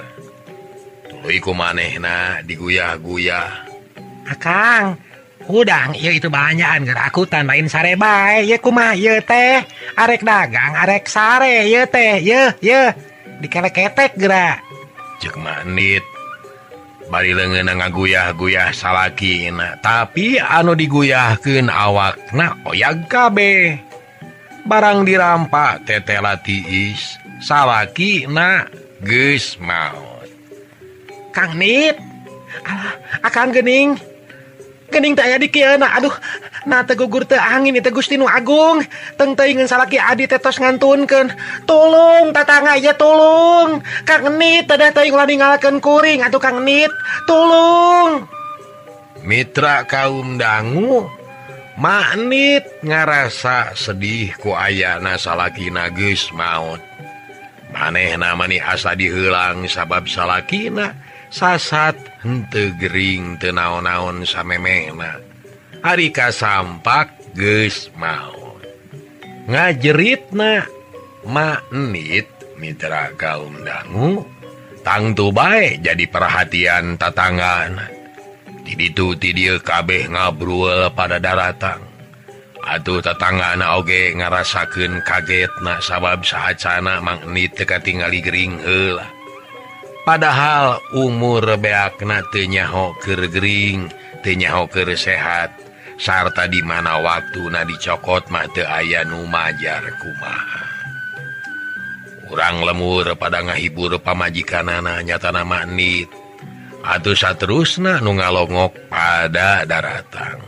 Tuluy 1.04 1.42
maneh 1.42 1.98
manehna 2.00 2.40
diguyah-guyah 2.46 3.68
akang 4.28 5.00
udang 5.48 5.96
ya 5.96 6.12
itu 6.12 6.28
banyakan 6.28 6.84
gerakutan 6.84 7.48
main 7.48 7.66
sare 7.66 7.96
baikkumah 7.96 8.94
teh. 9.24 9.64
Arek 9.96 10.22
dagang 10.22 10.76
arek 10.76 11.08
sare 11.08 11.64
ye 11.66 11.82
teh 11.88 12.20
ye 12.20 12.52
ye 12.60 12.92
dikelek 13.40 13.74
ketek 13.74 14.12
gerak 14.20 14.60
cek 15.18 15.34
manit. 15.40 16.04
Bari 17.08 17.32
lengan 17.32 17.72
ngaguyah-guyah 17.72 18.76
salaki 18.76 19.48
tapi 19.80 20.36
anu 20.36 20.76
diguyahkeun 20.76 21.72
awakna 21.72 22.52
oyag 22.68 23.08
kabeh 23.08 23.80
barang 24.68 25.08
dirampak 25.08 25.88
tetela 25.88 26.36
tiis 26.44 27.16
salaki 27.40 28.28
na 28.28 28.68
ge 29.00 29.40
maut. 29.56 30.28
Kang 31.32 31.56
nit 31.56 31.96
akan 33.24 33.56
gening 33.56 33.96
Kening 34.88 35.12
tay 35.12 35.36
di 35.36 35.52
Kiana 35.52 36.00
aduh 36.00 36.12
na 36.64 36.80
gugur 36.84 37.28
te 37.28 37.36
angin 37.36 37.76
itu 37.76 37.92
Gustinu 37.92 38.24
Agung. 38.24 38.80
Tengte 39.20 39.44
ingin 39.44 39.68
salaki 39.68 40.00
Adi 40.00 40.24
tetos 40.24 40.56
ngantunkeun. 40.56 41.28
Tolong 41.68 42.32
tatanga 42.32 42.74
ya 42.80 42.96
tolong. 42.96 43.84
Kang 44.08 44.40
Nit 44.40 44.64
tadah 44.64 44.88
teuing 44.92 45.12
ulah 45.12 45.28
ninggalkeun 45.28 45.84
kuring. 45.84 46.24
Atuh 46.24 46.40
Kang 46.40 46.64
Nit 46.64 46.90
tolong. 47.28 48.24
Mitra 49.20 49.84
kaum 49.84 50.40
dangu 50.40 51.18
Maknit 51.78 52.82
ngarasa 52.82 53.70
sedih 53.78 54.34
ku 54.34 54.50
ayana 54.50 55.14
salaki 55.14 55.70
nagus 55.70 56.34
maut. 56.34 56.82
Maneh 57.70 58.18
namani 58.18 58.58
asa 58.58 58.98
dihilang 58.98 59.62
sabab 59.70 60.10
salakina 60.10 60.98
sasat 61.28 61.96
henteu 62.24 62.72
gering 62.80 63.36
tenaon-naon 63.40 64.24
samemena 64.24 65.20
Harika 65.80 66.34
sampak 66.34 67.14
geus 67.36 67.92
mau 67.94 68.58
ngajerit 69.48 70.34
nah 70.34 70.66
manit 71.24 72.38
Mitra 72.58 73.14
kaumdanggu 73.14 74.26
tangtu 74.82 75.30
baik 75.30 75.78
jadi 75.78 76.04
perhatian 76.10 76.98
tatangan. 76.98 77.78
Diditu 78.66 79.14
tidil 79.14 79.56
e 79.56 79.64
kabeh 79.64 80.10
ngabruel 80.10 80.90
pada 80.92 81.22
daratang. 81.22 81.80
Aduh 82.66 82.98
tetangga 83.00 83.54
oge 83.78 84.12
ngarasaken 84.12 85.06
kaget 85.06 85.48
na 85.62 85.78
sabab 85.78 86.26
saatcana 86.26 86.98
magnit 87.00 87.54
teka 87.54 87.78
tinggali 87.80 88.20
Gering 88.20 88.60
hela 88.60 89.17
padahal 90.08 90.80
umur 90.96 91.60
beakna 91.60 92.24
tenyaho 92.32 92.96
kegering 93.04 93.92
tenyaho 94.24 94.64
ke 94.64 94.96
sehat. 94.96 95.52
Sarta 96.00 96.48
dimana 96.48 96.96
waktu 97.02 97.52
na 97.52 97.66
dicokot 97.68 98.32
mate 98.32 98.64
aya 98.64 99.04
numajar 99.04 99.84
kumaha. 100.00 100.64
Kurang 102.24 102.64
lemur 102.64 103.18
pada 103.20 103.44
ngahibur 103.44 104.00
pamajikan 104.00 104.70
anaknya 104.72 105.20
tanah 105.20 105.44
manit. 105.44 106.08
Atau 106.80 107.12
saterusna 107.12 108.00
nu 108.00 108.14
ngalongok 108.14 108.86
pada 108.86 109.66
daratan 109.66 110.38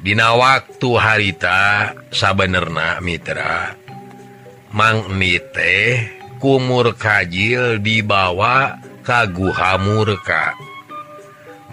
Dina 0.00 0.32
waktu 0.32 0.90
harita 0.96 1.92
sabenerna 2.08 2.98
Mitra. 3.04 3.76
Magnite 4.72 6.15
kumur 6.38 6.94
Kajil 6.96 7.80
dibawa 7.80 8.78
kaguhamurka 9.02 10.56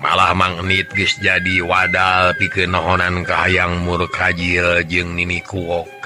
malah 0.04 0.36
magnet 0.36 0.92
guys 0.92 1.16
jadi 1.24 1.64
wadal 1.64 2.36
pikehonan 2.36 3.24
Kahayang 3.24 3.88
mur 3.88 4.04
Kajil 4.12 4.84
jeung 4.84 5.16
Nini 5.16 5.40
kuok. 5.40 6.04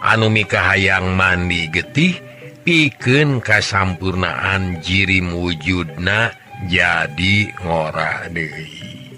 Anumi 0.00 0.48
hayang 0.48 1.12
mandi 1.12 1.68
getih 1.68 2.16
piken 2.64 3.44
kasampurnaan 3.44 4.80
jirim 4.80 5.36
wujudna 5.36 6.32
jadi 6.72 7.52
ngora 7.60 8.32
Dewi 8.32 9.12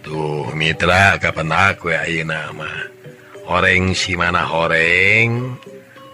tuh 0.00 0.56
Mitra 0.56 1.20
Kapan 1.20 1.52
aku 1.52 1.92
nama 2.24 2.68
oreng 3.44 3.92
si 3.92 4.16
mana 4.16 4.48
horeng? 4.48 5.60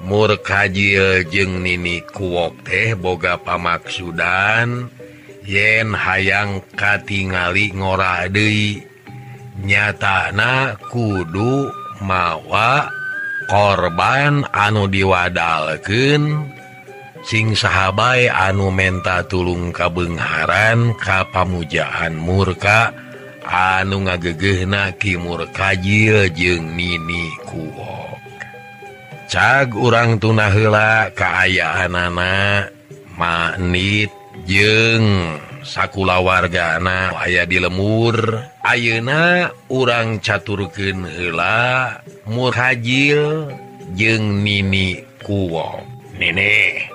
murkajil 0.02 1.26
jeung 1.30 1.62
Nini 1.62 2.02
kuok 2.02 2.66
teh 2.66 2.98
boga 2.98 3.38
pamaksudan 3.38 4.90
yen 5.46 5.94
hayang 5.94 6.62
katingali 6.74 7.70
ngora 7.70 8.26
Dewi 8.26 8.82
nyatana 9.62 10.74
kudu 10.90 11.70
mawa 12.02 12.90
korban 13.46 14.42
anu 14.50 14.90
diwadalken 14.90 16.50
sing 17.22 17.54
sahabat 17.54 18.26
anu 18.34 18.74
menta 18.74 19.22
tulung 19.22 19.70
kabengharan 19.70 20.98
kapamujaan 20.98 22.18
murka 22.18 22.90
anu 23.46 24.06
ngagegehna 24.06 24.98
Kimur 24.98 25.46
kajil 25.54 26.30
jeung 26.34 26.74
Nini 26.74 27.30
kuok. 27.46 28.01
Cag 29.32 29.72
urang 29.72 30.20
tuna 30.20 30.52
hela 30.52 31.08
keayaan 31.16 31.96
anak 31.96 32.68
manit 33.16 34.12
jeng 34.44 35.24
sakula 35.64 36.20
warga 36.20 36.76
anak 36.76 37.16
aya 37.16 37.48
di 37.48 37.56
lemur. 37.56 38.12
Ayeuna 38.60 39.48
urang 39.72 40.20
caturken 40.20 41.08
hela 41.08 41.96
murhajil 42.28 43.48
jeng 43.96 44.44
Nini 44.44 45.00
kuwo 45.24 45.80
Nene 46.20 46.92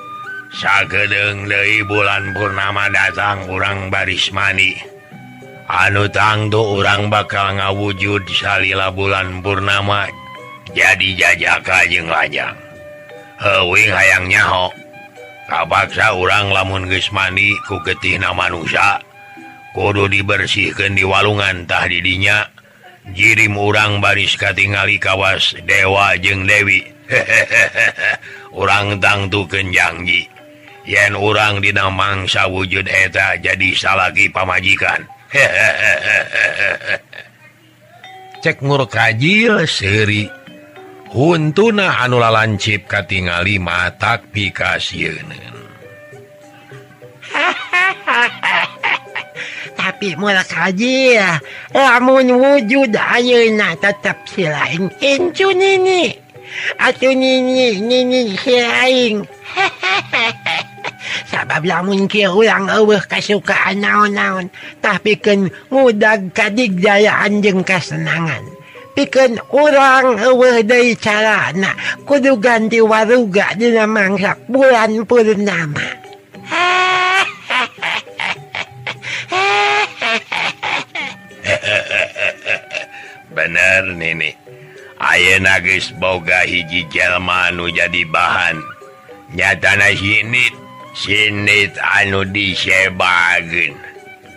sagedeng 0.54 1.50
dari 1.50 1.82
bulan 1.90 2.38
Purnama 2.38 2.86
datang 2.94 3.50
orang 3.50 3.90
baris 3.90 4.30
mani. 4.30 4.78
Anu 5.66 6.06
tangtu 6.14 6.62
orang 6.62 7.10
bakal 7.10 7.58
ngawujud 7.58 8.30
salila 8.30 8.94
bulan 8.94 9.42
Purnama 9.42 10.27
jadi 10.78 11.10
jajaka 11.18 11.90
jeung 11.90 12.06
lajang. 12.06 12.54
Hewing 13.42 13.90
hayang 13.90 14.30
nyaho 14.30 14.70
kapaksa 15.50 16.14
orang 16.14 16.54
lamun 16.54 16.86
gesmani 16.86 17.58
ku 17.66 17.82
getihna 17.82 18.38
manusia. 18.38 19.02
Kudu 19.74 20.10
dibersihkan 20.10 20.94
di 20.94 21.02
walungan 21.02 21.66
tah 21.66 21.90
didinya. 21.90 22.46
Jirim 23.08 23.56
urang 23.56 24.04
baris 24.04 24.36
katingali 24.36 25.00
kawas 25.00 25.56
dewa 25.66 26.14
jeng 26.20 26.46
Dewi. 26.46 26.86
Hehehe 27.08 28.20
orang 28.52 29.00
tangtu 29.00 29.48
kenjanji 29.48 30.28
yen 30.84 31.16
orang 31.16 31.64
dinamangsa 31.64 32.52
wujud 32.52 32.84
eta 32.84 33.40
jadi 33.40 33.72
salahgi 33.72 34.28
pamajikan. 34.28 35.08
Hehehe 35.32 37.00
cek 38.44 38.60
murkajil 38.60 39.64
seri 39.64 40.28
huntuna 41.12 42.00
anula 42.04 42.32
lancip 42.32 42.88
katingali 42.88 43.60
mata 43.60 44.20
pikasiun 44.20 45.28
tapi 49.78 50.20
mulas 50.20 50.52
haji 50.52 51.16
ya 51.16 51.40
lamun 51.72 52.36
wujud 52.36 52.92
ayeuna 52.92 53.72
tetap 53.80 54.28
silain 54.28 54.92
incu 55.00 55.48
nini. 55.56 56.12
Atuh 56.80 57.16
nini 57.16 57.80
nini 57.80 58.36
silain 58.40 59.24
sabab 61.32 61.64
lamun 61.64 62.08
kieu 62.12 62.36
ulang 62.36 62.68
eueuh 62.68 63.00
kasukaan 63.08 63.80
naon-naon 63.80 64.52
tapi 64.84 65.16
keun 65.20 65.48
ngudag 65.72 66.36
kadigdayaan 66.36 67.40
jeung 67.40 67.64
kasenangan. 67.64 68.57
pikeun 68.98 69.38
urang 69.54 70.18
eueuh 70.18 70.66
deui 70.66 70.98
carana 70.98 71.78
kudu 72.02 72.42
ganti 72.42 72.82
waruga 72.82 73.54
dina 73.54 73.86
mangsak 73.86 74.42
bulan 74.50 75.06
purnama. 75.06 75.86
Bener 83.38 83.94
Nini 83.94 84.34
Aye 84.98 85.38
nagis 85.38 85.94
boga 86.02 86.42
hiji 86.42 86.90
Jelmanu 86.90 87.70
jadi 87.70 88.02
bahan. 88.10 88.58
Nyatana 89.30 89.94
sinit 89.94 90.58
sinit 90.98 91.78
anu 91.78 92.26
disebagen 92.26 93.78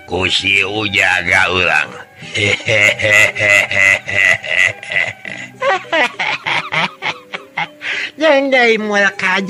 kusi 0.04 0.60
ujaga 0.60 1.48
ulang 1.48 2.09
dari 8.20 8.76
mulaj 8.76 9.48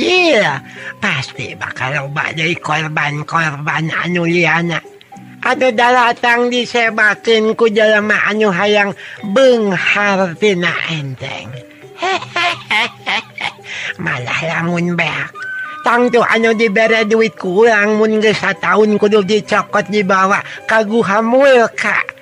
pasti 1.02 1.58
bakal 1.58 2.06
badai 2.14 2.54
korban-korban 2.62 3.90
anu 3.90 4.22
Liana. 4.22 4.78
Anu 5.42 5.68
datang 5.74 6.46
disebakinku 6.46 7.74
jelama 7.74 8.22
anu 8.30 8.54
hayang 8.54 8.94
Benghartina 9.34 10.70
enteng. 10.94 11.50
Malah 14.04 14.40
lamun 14.46 14.94
beak. 14.94 15.34
Tangtu 15.82 16.22
anu 16.22 16.54
dibere 16.54 17.02
duit 17.08 17.34
kurang 17.34 17.98
mun 17.98 18.20
geus 18.20 18.38
sataun 18.38 19.00
kudu 19.00 19.24
dicokot 19.24 19.88
dibawa 19.88 20.44
kaguhamul 20.68 21.64
Kak 21.72 22.19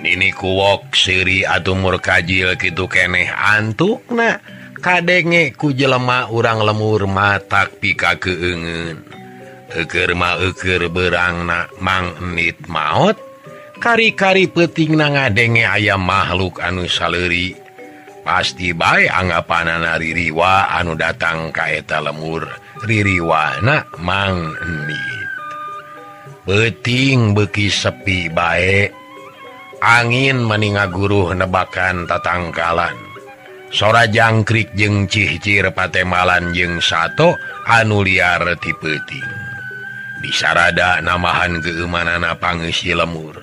Nini 0.00 0.30
kuwok 0.32 0.94
siri 0.94 1.42
atumur 1.42 1.98
kajil 1.98 2.54
gitu 2.56 2.86
keneh 2.86 3.28
antuk 3.28 4.06
na. 4.14 4.38
Kadenge 4.76 5.50
ku 5.56 5.74
jelema 5.74 6.30
urang 6.30 6.62
lemur 6.62 7.10
mata 7.10 7.66
pika 7.66 8.14
keengen 8.22 9.02
eker 9.74 10.14
ma 10.14 10.38
eker 10.38 10.86
berang 10.94 11.42
na 11.48 11.66
maut 12.70 13.18
kari-kari 13.82 14.46
peting 14.46 14.94
na 14.94 15.10
ngadenge 15.10 15.66
ayam 15.66 16.06
makhluk 16.06 16.62
anu 16.62 16.86
saleri. 16.86 17.56
Pasti 18.22 18.74
baik 18.74 19.10
anggapan 19.10 19.86
ririwa 19.98 20.70
anu 20.70 20.94
datang 20.94 21.50
kaeta 21.50 21.98
lemur. 21.98 22.65
ririwana 22.84 23.88
mang 24.04 24.52
beting 26.44 27.32
beki 27.32 27.72
sepi 27.72 28.28
baik 28.28 28.92
angin 29.80 30.44
meninga 30.44 30.88
guru 30.92 31.32
nebakan 31.32 32.04
tatangkalan. 32.08 32.94
Sora 33.66 34.06
jangkrik 34.06 34.72
jeng 34.78 35.10
cihcir 35.10 35.74
patemalan 35.74 36.54
jeng 36.54 36.78
satu 36.78 37.34
anu 37.66 38.06
liar 38.06 38.54
tipeting 38.62 39.26
disarada 40.22 41.02
namahan 41.02 41.58
keimanana 41.58 42.38
pangisi 42.38 42.94
lemur. 42.94 43.42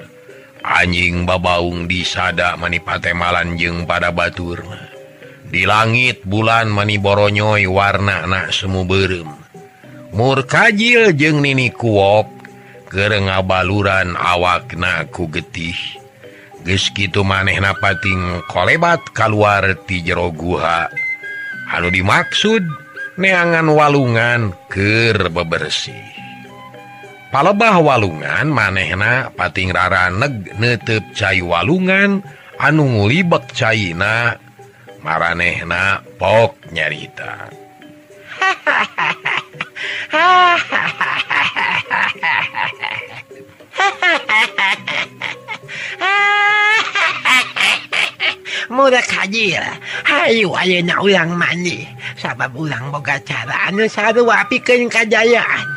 Anjing 0.64 1.28
babaung 1.28 1.92
disada 1.92 2.56
manipatemalan 2.56 3.60
jeng 3.60 3.84
pada 3.84 4.16
baturna. 4.16 4.93
di 5.54 5.70
langit 5.70 6.26
bulan 6.26 6.74
maniboronyoi 6.74 7.70
warna 7.70 8.26
anak 8.26 8.50
semu 8.50 8.82
berem 8.90 9.30
murkajil 10.14 11.14
jeung 11.14 11.46
Nini 11.46 11.70
kuop 11.70 12.30
ke 12.94 13.10
ngabaluran 13.10 14.14
awakna 14.14 15.10
ku 15.10 15.26
getih. 15.30 15.76
Gitu 16.64 17.28
maneh 17.28 17.60
napating 17.60 18.46
kolebat 18.48 19.12
keluar 19.12 19.76
ti 19.84 20.00
jero 20.00 20.32
guha. 20.32 20.88
Hal 21.68 21.92
dimaksud 21.92 22.64
neangan 23.20 23.68
walungan 23.68 24.56
ker 24.72 25.28
bebersih. 25.28 26.08
Palebah 27.34 27.82
walungan 27.82 28.48
manehna 28.48 29.34
pating 29.34 29.74
rara 29.74 30.08
neg 30.14 30.54
netep 30.56 31.04
cai 31.18 31.42
walungan 31.42 32.22
anu 32.62 32.86
ngulibek 32.86 33.52
China 33.58 34.38
maranehna 35.04 36.00
pok 36.16 36.56
nyarita. 36.72 37.52
Mudah 48.74 49.06
haji 49.06 49.54
Hayyu 50.08 50.50
ayeuna 50.58 50.98
ulang 51.04 51.38
mani. 51.38 51.86
Sabab 52.18 52.56
ulang 52.58 52.90
boga 52.90 53.22
cara 53.22 53.70
anu 53.70 53.86
sarua 53.86 54.48
pikeun 54.50 54.90
kajayaan. 54.90 55.68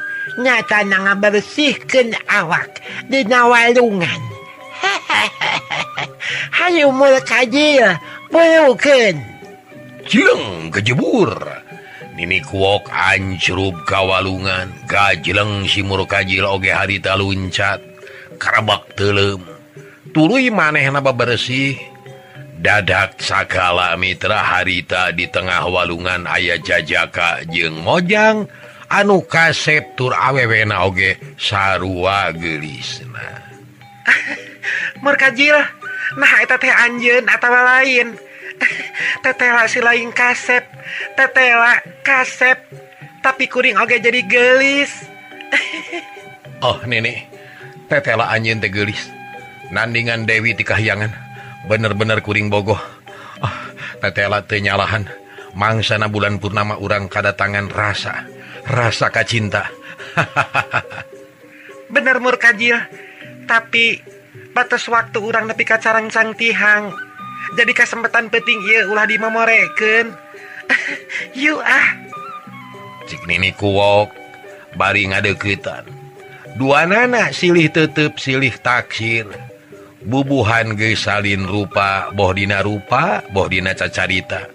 Nyata 0.41 0.85
na 0.85 0.97
ngabersihkeun 1.01 2.13
awak 2.29 2.69
dina 3.09 3.49
walungan 3.49 4.21
Hayu 6.53 6.93
mudah 6.99 7.25
haji 7.25 7.81
Cileng 10.07 10.71
kejebur. 10.73 11.33
Kuok 12.17 12.89
ancurub 12.89 13.77
kawalungan. 13.85 14.73
Kajleng 14.89 15.69
simur 15.69 16.09
kajil 16.09 16.49
oge 16.49 16.73
harita 16.73 17.13
luncat 17.13 17.83
Karabak 18.37 18.97
telem. 18.97 19.41
Tulu 20.13 20.41
maneh 20.53 20.89
naba 20.89 21.13
bersih? 21.13 21.77
Dadak 22.57 23.21
sakala 23.21 23.93
Mitra 24.01 24.41
harita 24.41 25.13
di 25.13 25.29
tengah 25.29 25.69
walungan 25.69 26.25
ayah 26.25 26.57
jajaka 26.57 27.45
jeng 27.53 27.85
mojang. 27.85 28.49
Anu 28.87 29.27
kasep 29.27 29.99
tur 29.99 30.15
awewena 30.15 30.87
oge 30.87 31.19
sarua 31.37 32.33
gelisna. 32.33 33.45
Murkajil 35.05 35.59
Nahtete 36.17 36.73
Anjun 36.73 37.25
atau 37.29 37.53
lain. 37.53 38.17
Tetela 39.25 39.69
si 39.69 39.85
lain 39.85 40.11
kasep. 40.11 40.65
Tetela 41.15 41.81
kasep. 42.01 42.59
Tapi 43.21 43.45
kuring 43.47 43.77
oke 43.77 43.97
jadi 44.01 44.21
gelis. 44.25 44.93
Oh 46.65 46.81
nenek 46.89 47.29
Tetela 47.85 48.33
Anjun 48.33 48.65
teh 48.65 48.73
gelis. 48.73 49.13
Nandingan 49.69 50.25
Dewi 50.25 50.57
di 50.57 50.65
Kahyangan. 50.65 51.13
Bener-bener 51.69 52.25
kuring 52.25 52.49
bogoh. 52.49 52.81
Oh, 53.45 53.57
Tetela 54.01 54.41
tenyalahan 54.41 55.05
mangsana 55.53 56.09
bulan 56.09 56.41
Purnama 56.41 56.81
urang 56.81 57.13
kada 57.13 57.37
tangan 57.37 57.69
rasa. 57.69 58.25
Rasa 58.65 59.13
kacinta. 59.13 59.69
Hahaha 60.17 60.81
bener 61.93 62.19
murkajil 62.19 62.77
tapi 63.47 64.03
batas 64.57 64.89
waktu 64.89 65.21
urang 65.21 65.45
nepi 65.49 65.69
ka 65.69 65.77
carang-sang 65.77 66.33
tihang. 66.37 66.93
Jadi 67.55 67.73
kesempatan 67.77 68.27
penting 68.33 68.59
ia 68.67 68.91
ulah 68.91 69.07
dimamoreken 69.07 70.11
yuk 71.47 71.63
ah. 71.63 71.87
Cik 73.07 73.23
nini 73.31 73.55
kuwok 73.55 74.11
bari 74.75 75.07
ngadeketan 75.07 75.87
dua 76.59 76.89
nana 76.89 77.31
silih 77.31 77.71
tetep 77.71 78.19
silih 78.19 78.55
taksir. 78.59 79.29
Bubuhan 80.07 80.79
gesalin 80.79 81.47
rupa 81.47 82.15
bohdina 82.15 82.63
rupa 82.63 83.27
bohdina 83.35 83.75
cacarita. 83.75 84.47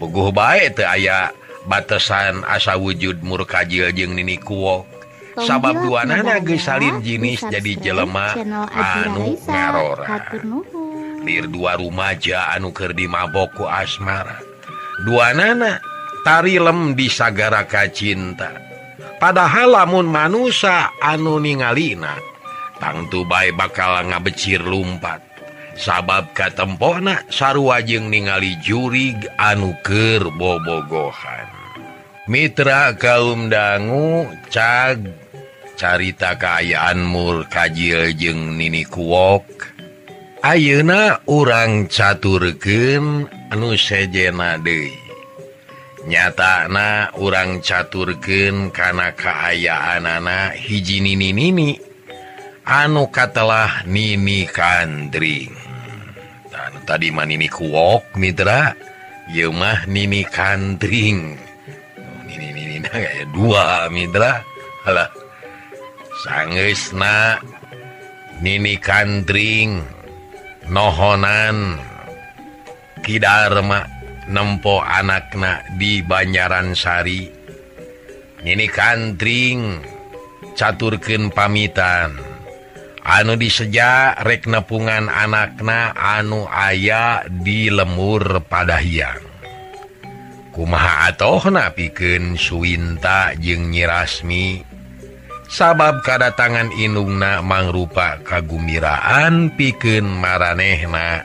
Puguh 0.00 0.32
baik 0.32 0.80
te 0.80 0.84
aya 0.88 1.28
batasan 1.68 2.40
asa 2.48 2.80
wujud 2.80 3.20
murkajil 3.20 3.92
jeung 3.92 4.16
nini 4.16 4.40
kuwok 4.40 4.97
sabab 5.42 5.82
duana 5.84 6.22
nage 6.22 6.56
salin 6.58 7.02
jinis 7.02 7.42
jadi 7.46 7.72
jelema 7.78 8.34
anu 8.74 9.38
ngarora 9.46 10.06
lir 11.28 11.44
dua 11.50 11.76
rumaja 11.76 12.54
anu 12.56 12.72
keur 12.72 12.96
di 12.96 13.04
ku 13.52 13.64
asmara. 13.68 14.40
Dua 15.04 15.36
nana 15.36 15.76
tari 16.24 16.56
lem 16.56 16.96
di 16.96 17.12
sagara 17.12 17.68
kacinta. 17.68 18.50
Padahal 19.18 19.74
lamun 19.74 20.06
manusia 20.08 20.94
anu 21.02 21.42
ningalina 21.42 22.16
tangtu 22.78 23.26
bae 23.28 23.52
bakal 23.52 24.08
ngabecir 24.08 24.62
lumpat. 24.62 25.20
Sabab 25.78 26.34
katempona 26.34 27.22
sarwajeng 27.30 28.10
ningali 28.10 28.58
jurig 28.58 29.14
anu 29.38 29.78
keur 29.86 30.26
bobogohan. 30.34 31.46
Mitra 32.26 32.98
kaum 32.98 33.46
dangu 33.46 34.26
cag 34.50 35.27
carita 35.78 36.34
keayaan 36.34 37.06
mur 37.06 37.46
kajil 37.46 38.10
jeung 38.18 38.58
Nini 38.58 38.82
kuok. 38.82 39.46
Ayeuna 40.42 41.22
urang 41.30 41.86
caturken 41.86 43.30
anu 43.54 43.78
sejena 43.78 44.58
De 44.58 44.90
nyatana 46.10 47.14
urang 47.18 47.62
caturken 47.62 48.74
karena 48.74 49.14
keayaan 49.14 50.02
anak 50.02 50.58
hiji 50.58 50.98
Nini 50.98 51.30
Nini. 51.30 51.70
Anu 52.66 53.06
katalah 53.14 53.86
Nini 53.86 54.50
kandring. 54.50 55.54
Dan 56.50 56.82
tadi 56.82 57.14
man 57.14 57.30
ini 57.30 57.46
kuok 57.46 58.18
Mitra 58.18 58.74
Yemah 59.30 59.86
Nini 59.86 60.26
kandring. 60.26 61.38
Nini, 62.26 62.48
Nini, 62.50 62.76
nah, 62.82 62.98
dua 63.34 63.86
Mitra 63.88 64.42
halah. 64.82 65.27
sangesna 66.18 67.38
Nini 68.38 68.78
kantring 68.78 69.82
nohonan 70.70 71.78
Kidarma 73.02 73.86
nempo 74.28 74.82
anakna 74.84 75.64
di 75.80 76.04
Banjaran 76.04 76.76
Sari. 76.76 77.24
Nini 78.44 78.68
kantring 78.68 79.80
caturken 80.54 81.32
pamitan. 81.32 82.14
Anu 83.08 83.40
diseja 83.40 84.12
rek 84.20 84.44
nepungan 84.44 85.08
anakna 85.08 85.96
anu 85.96 86.44
aya 86.44 87.24
di 87.26 87.72
lemur 87.72 88.44
pada 88.44 88.76
hiang 88.76 89.24
kumaha 90.58 91.14
atau 91.14 91.38
na 91.54 91.70
piken 91.70 92.34
Suwinta 92.34 93.30
jeung 93.38 93.70
nyirasmi. 93.70 94.67
sabab 95.48 96.04
kedatangan 96.04 96.70
inungna 96.76 97.40
mangrupa 97.42 98.20
kagumiraan 98.22 99.50
piken 99.56 100.04
maranehna. 100.06 101.24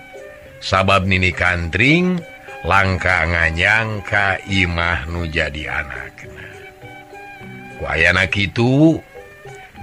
Sabab 0.64 1.04
nini 1.04 1.36
kantring 1.36 2.24
langka 2.64 3.28
nganyangka 3.28 4.40
Imah 4.48 5.04
nu 5.12 5.28
jadi 5.28 5.84
anak 5.84 6.14
wayana 7.84 8.24
itu 8.32 8.96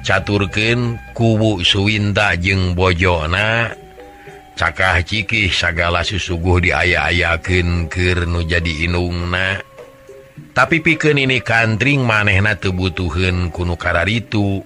caturken 0.01 0.97
kubu 1.13 1.61
Suwinta 1.61 2.33
jeung 2.41 2.73
Bojona 2.73 3.77
cakah 4.57 5.05
Cikih 5.05 5.53
sagala 5.53 6.01
susuguh 6.01 6.65
diaya-ayaken 6.65 7.89
Kernu 7.93 8.45
jadi 8.45 8.89
inungna. 8.89 9.70
tapi 10.57 10.83
piken 10.83 11.21
ini 11.21 11.41
kantring 11.45 12.05
manehna 12.05 12.57
tebutuhan 12.59 13.53
kuno 13.55 13.75
kar 13.75 14.05
itu 14.11 14.65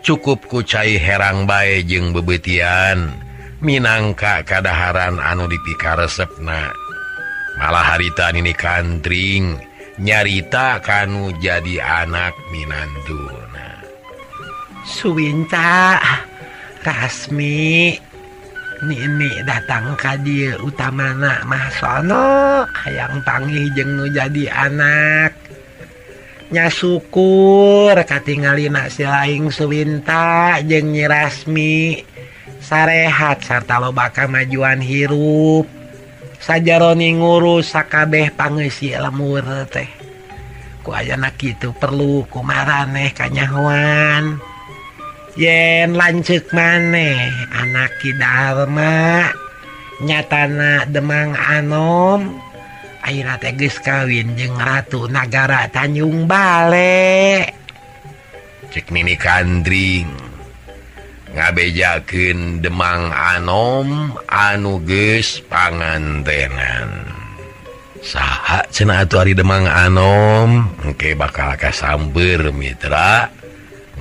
cukup 0.00 0.48
kucai 0.48 0.96
herang 1.00 1.44
bae 1.44 1.84
jeung 1.84 2.12
bebetian. 2.16 3.28
Minangka 3.60 4.40
kadaharan 4.40 5.20
anu 5.20 5.44
dipikar 5.44 6.00
resepna 6.00 6.72
malah 7.60 7.92
harita 7.92 8.32
ini 8.32 8.56
kantring 8.56 9.60
nyarita 10.00 10.80
kanu 10.80 11.36
jadi 11.36 12.06
anak 12.06 12.32
Minantuna 12.48 13.84
Suwinta 14.80 16.00
rasmi. 16.80 18.09
Nini 18.80 19.44
datang 19.44 19.92
Kadir 19.92 20.56
utama 20.64 21.12
anak 21.12 21.44
Masono 21.44 22.64
hayang 22.64 23.20
panggih 23.28 23.68
jeng 23.76 23.92
nu 23.92 24.08
jadi 24.08 24.48
anaknya 24.48 25.36
syukur 26.72 27.92
katingalina 28.08 28.88
silaing 28.88 29.52
Suwinta 29.52 30.64
jeng 30.64 30.96
nyirasmi 30.96 32.00
sarehat 32.56 33.44
serta 33.44 33.76
lobaka 33.84 34.24
majuan 34.24 34.80
hirup. 34.80 35.68
Sajaroni 36.40 37.20
ngurus 37.20 37.76
sakabeh 37.76 38.32
pangisi 38.32 38.96
lemur 38.96 39.68
teh. 39.68 39.92
Ku 40.80 40.96
aja 40.96 41.20
anak 41.20 41.36
itu 41.44 41.76
perlu 41.76 42.24
kumaraneh 42.32 43.12
kanyahuan 43.12 44.40
yen 45.38 45.94
lancek 45.94 46.50
maneh 46.50 47.30
anak 47.54 47.94
Kidharma 48.02 49.30
nyatana 50.02 50.88
Demang 50.88 51.36
Anom. 51.36 52.50
Air 53.00 53.32
teges 53.40 53.80
kawin 53.80 54.36
jeung 54.36 54.60
Ratu 54.60 55.08
Nagara 55.08 55.64
Tanjung 55.72 56.28
Bale. 56.28 57.48
Cek 58.68 58.92
Nini 58.92 59.16
Kandring 59.16 60.06
ngabejaken 61.32 62.60
Demang 62.60 63.08
Anom 63.08 64.14
anuges 64.28 65.40
pangantenan 65.48 67.08
saha 68.04 68.66
cenah 68.68 69.08
atuh 69.08 69.24
ari 69.24 69.32
Demang 69.32 69.64
Anom 69.64 70.68
engke 70.84 71.16
bakal 71.16 71.56
kasamber 71.56 72.52
Mitra. 72.52 73.39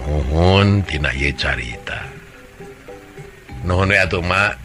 mohontinarita 0.09 2.01
nuhunma 3.61 4.57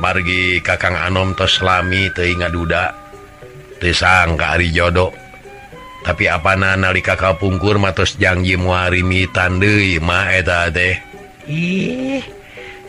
margi 0.00 0.64
kakang 0.64 0.96
Anom 0.96 1.36
tos 1.36 1.60
lami 1.60 2.08
teinga 2.16 2.48
duda 2.48 2.94
tesang 3.78 4.40
ke 4.40 4.44
Ari 4.44 4.72
jodoh. 4.72 5.12
Tapi 6.04 6.28
apa 6.28 6.52
na 6.52 6.76
nalika 6.76 7.16
kapungkur 7.16 7.80
matos 7.80 8.20
janji 8.20 8.60
muharimi 8.60 9.24
tandei 9.32 9.96
ma 10.04 10.28
eta 10.28 10.68
teh? 10.68 11.00
Ih 11.48 12.20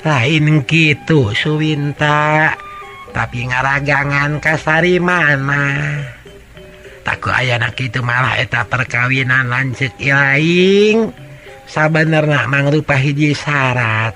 lain 0.03 0.67
gitu 0.67 1.31
Suwinta. 1.31 2.51
Tapi 3.15 3.47
ngaragangan 3.47 4.43
kasari 4.43 4.99
mana 4.99 6.03
takut 7.07 7.31
ayah 7.31 7.55
anak 7.61 7.79
itu 7.79 8.03
malah 8.03 8.36
eta 8.36 8.67
perkawinan 8.67 9.47
lanjut 9.47 9.95
ilaing. 9.95 11.24
sabenerna 11.70 12.45
mangrupa 12.49 12.97
hiji 12.97 13.36
syarat. 13.36 14.16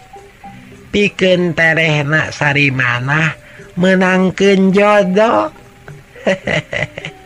Piken 0.89 1.53
terehna 1.53 2.33
Sari 2.33 2.73
mana 2.73 3.37
menangkan 3.77 4.73
jodoh. 4.73 5.53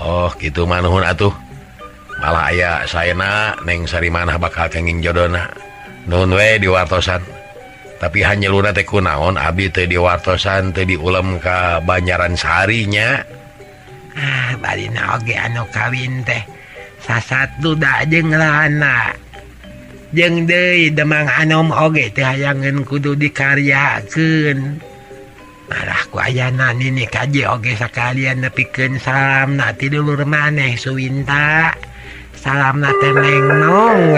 Oh 0.00 0.32
gitu 0.40 0.64
manhun 0.64 1.04
atuh. 1.04 1.28
Malah 2.24 2.48
aya 2.48 2.72
sayana 2.88 3.52
neng 3.68 3.84
Sari 3.84 4.08
mana 4.08 4.40
bakal 4.40 4.72
kenging 4.72 5.04
jodona 5.04 5.52
nun 6.08 6.32
we 6.32 6.56
diwartosan. 6.56 7.20
Tapi 8.00 8.24
hanya 8.24 8.48
luna 8.48 8.72
teh 8.72 8.88
kunaon 8.88 9.36
Abi 9.36 9.68
teh 9.68 9.84
diwartosan 9.84 10.72
teh 10.72 10.88
diulam 10.88 11.36
ke 11.36 11.84
Banjaran 11.84 12.32
Sarinya. 12.32 13.20
Ah 14.16 14.56
bari 14.56 14.88
oge 14.88 15.36
anu 15.36 15.68
kawin 15.68 16.24
teh. 16.24 16.40
sasatuda 17.10 18.06
jeung 18.06 18.30
lana 18.30 19.10
jeng 20.14 20.46
De 20.46 20.94
Demang 20.94 21.26
Anom 21.26 21.74
Oge 21.74 22.14
hayangan 22.14 22.86
kudu 22.86 23.18
dikaryaken 23.18 24.78
marahku 25.66 26.22
ayana 26.22 26.70
ini 26.78 27.10
kaji 27.10 27.50
Oge 27.50 27.74
sekalian 27.74 28.46
nepiken 28.46 29.02
salam 29.02 29.58
nati 29.58 29.90
dulur 29.90 30.22
maneh 30.22 30.78
Suwinta 30.78 31.74
salam 32.38 32.78
na 32.78 32.94
temengong 33.02 34.14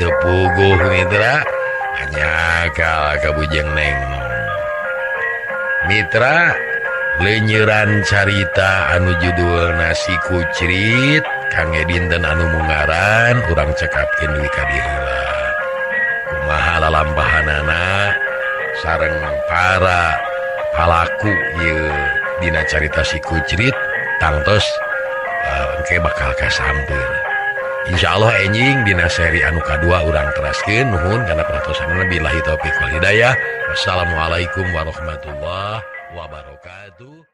tepuguh 0.00 0.80
Mitra. 0.80 1.44
Hanya 1.96 2.68
kal 2.76 3.16
kabujeng 3.24 3.68
neng 3.72 3.98
Mitra 5.88 6.52
lenyeran 7.20 8.04
carita 8.04 8.92
anu 8.92 9.16
judul 9.24 9.72
nasi 9.80 10.12
kucrit 10.28 11.24
kangge 11.48 11.82
dinten 11.88 12.20
anu 12.20 12.44
Mugaran 12.52 13.40
kurang 13.48 13.72
cekapkin 13.72 14.36
Wikadila 14.36 15.22
mahala 16.44 16.88
lampahanana 16.92 18.12
sareng 18.84 19.16
para 19.48 20.20
palaku 20.76 21.32
Dina 22.36 22.60
carita 22.68 23.00
si 23.00 23.16
kucrit 23.24 23.72
tangtos 24.20 24.64
uh, 25.48 25.80
eh, 25.88 26.00
bakal 26.04 26.36
kasampir 26.36 27.08
Insya 27.88 28.18
Allah 28.18 28.34
enjing 28.44 28.84
Dina 28.84 29.08
seri 29.08 29.40
anu 29.40 29.62
K2 29.64 29.88
urang 29.88 30.28
teraskeun 30.36 30.92
Nuhun 30.92 31.24
karena 31.24 31.48
peratusan 31.48 31.96
lebih 31.96 32.20
lahi 32.20 32.44
topik 32.44 32.76
Walidayah 32.76 33.32
Wassalamualaikum 33.72 34.68
warahmatullahi 34.76 35.95
wabarakatuh 36.16 37.25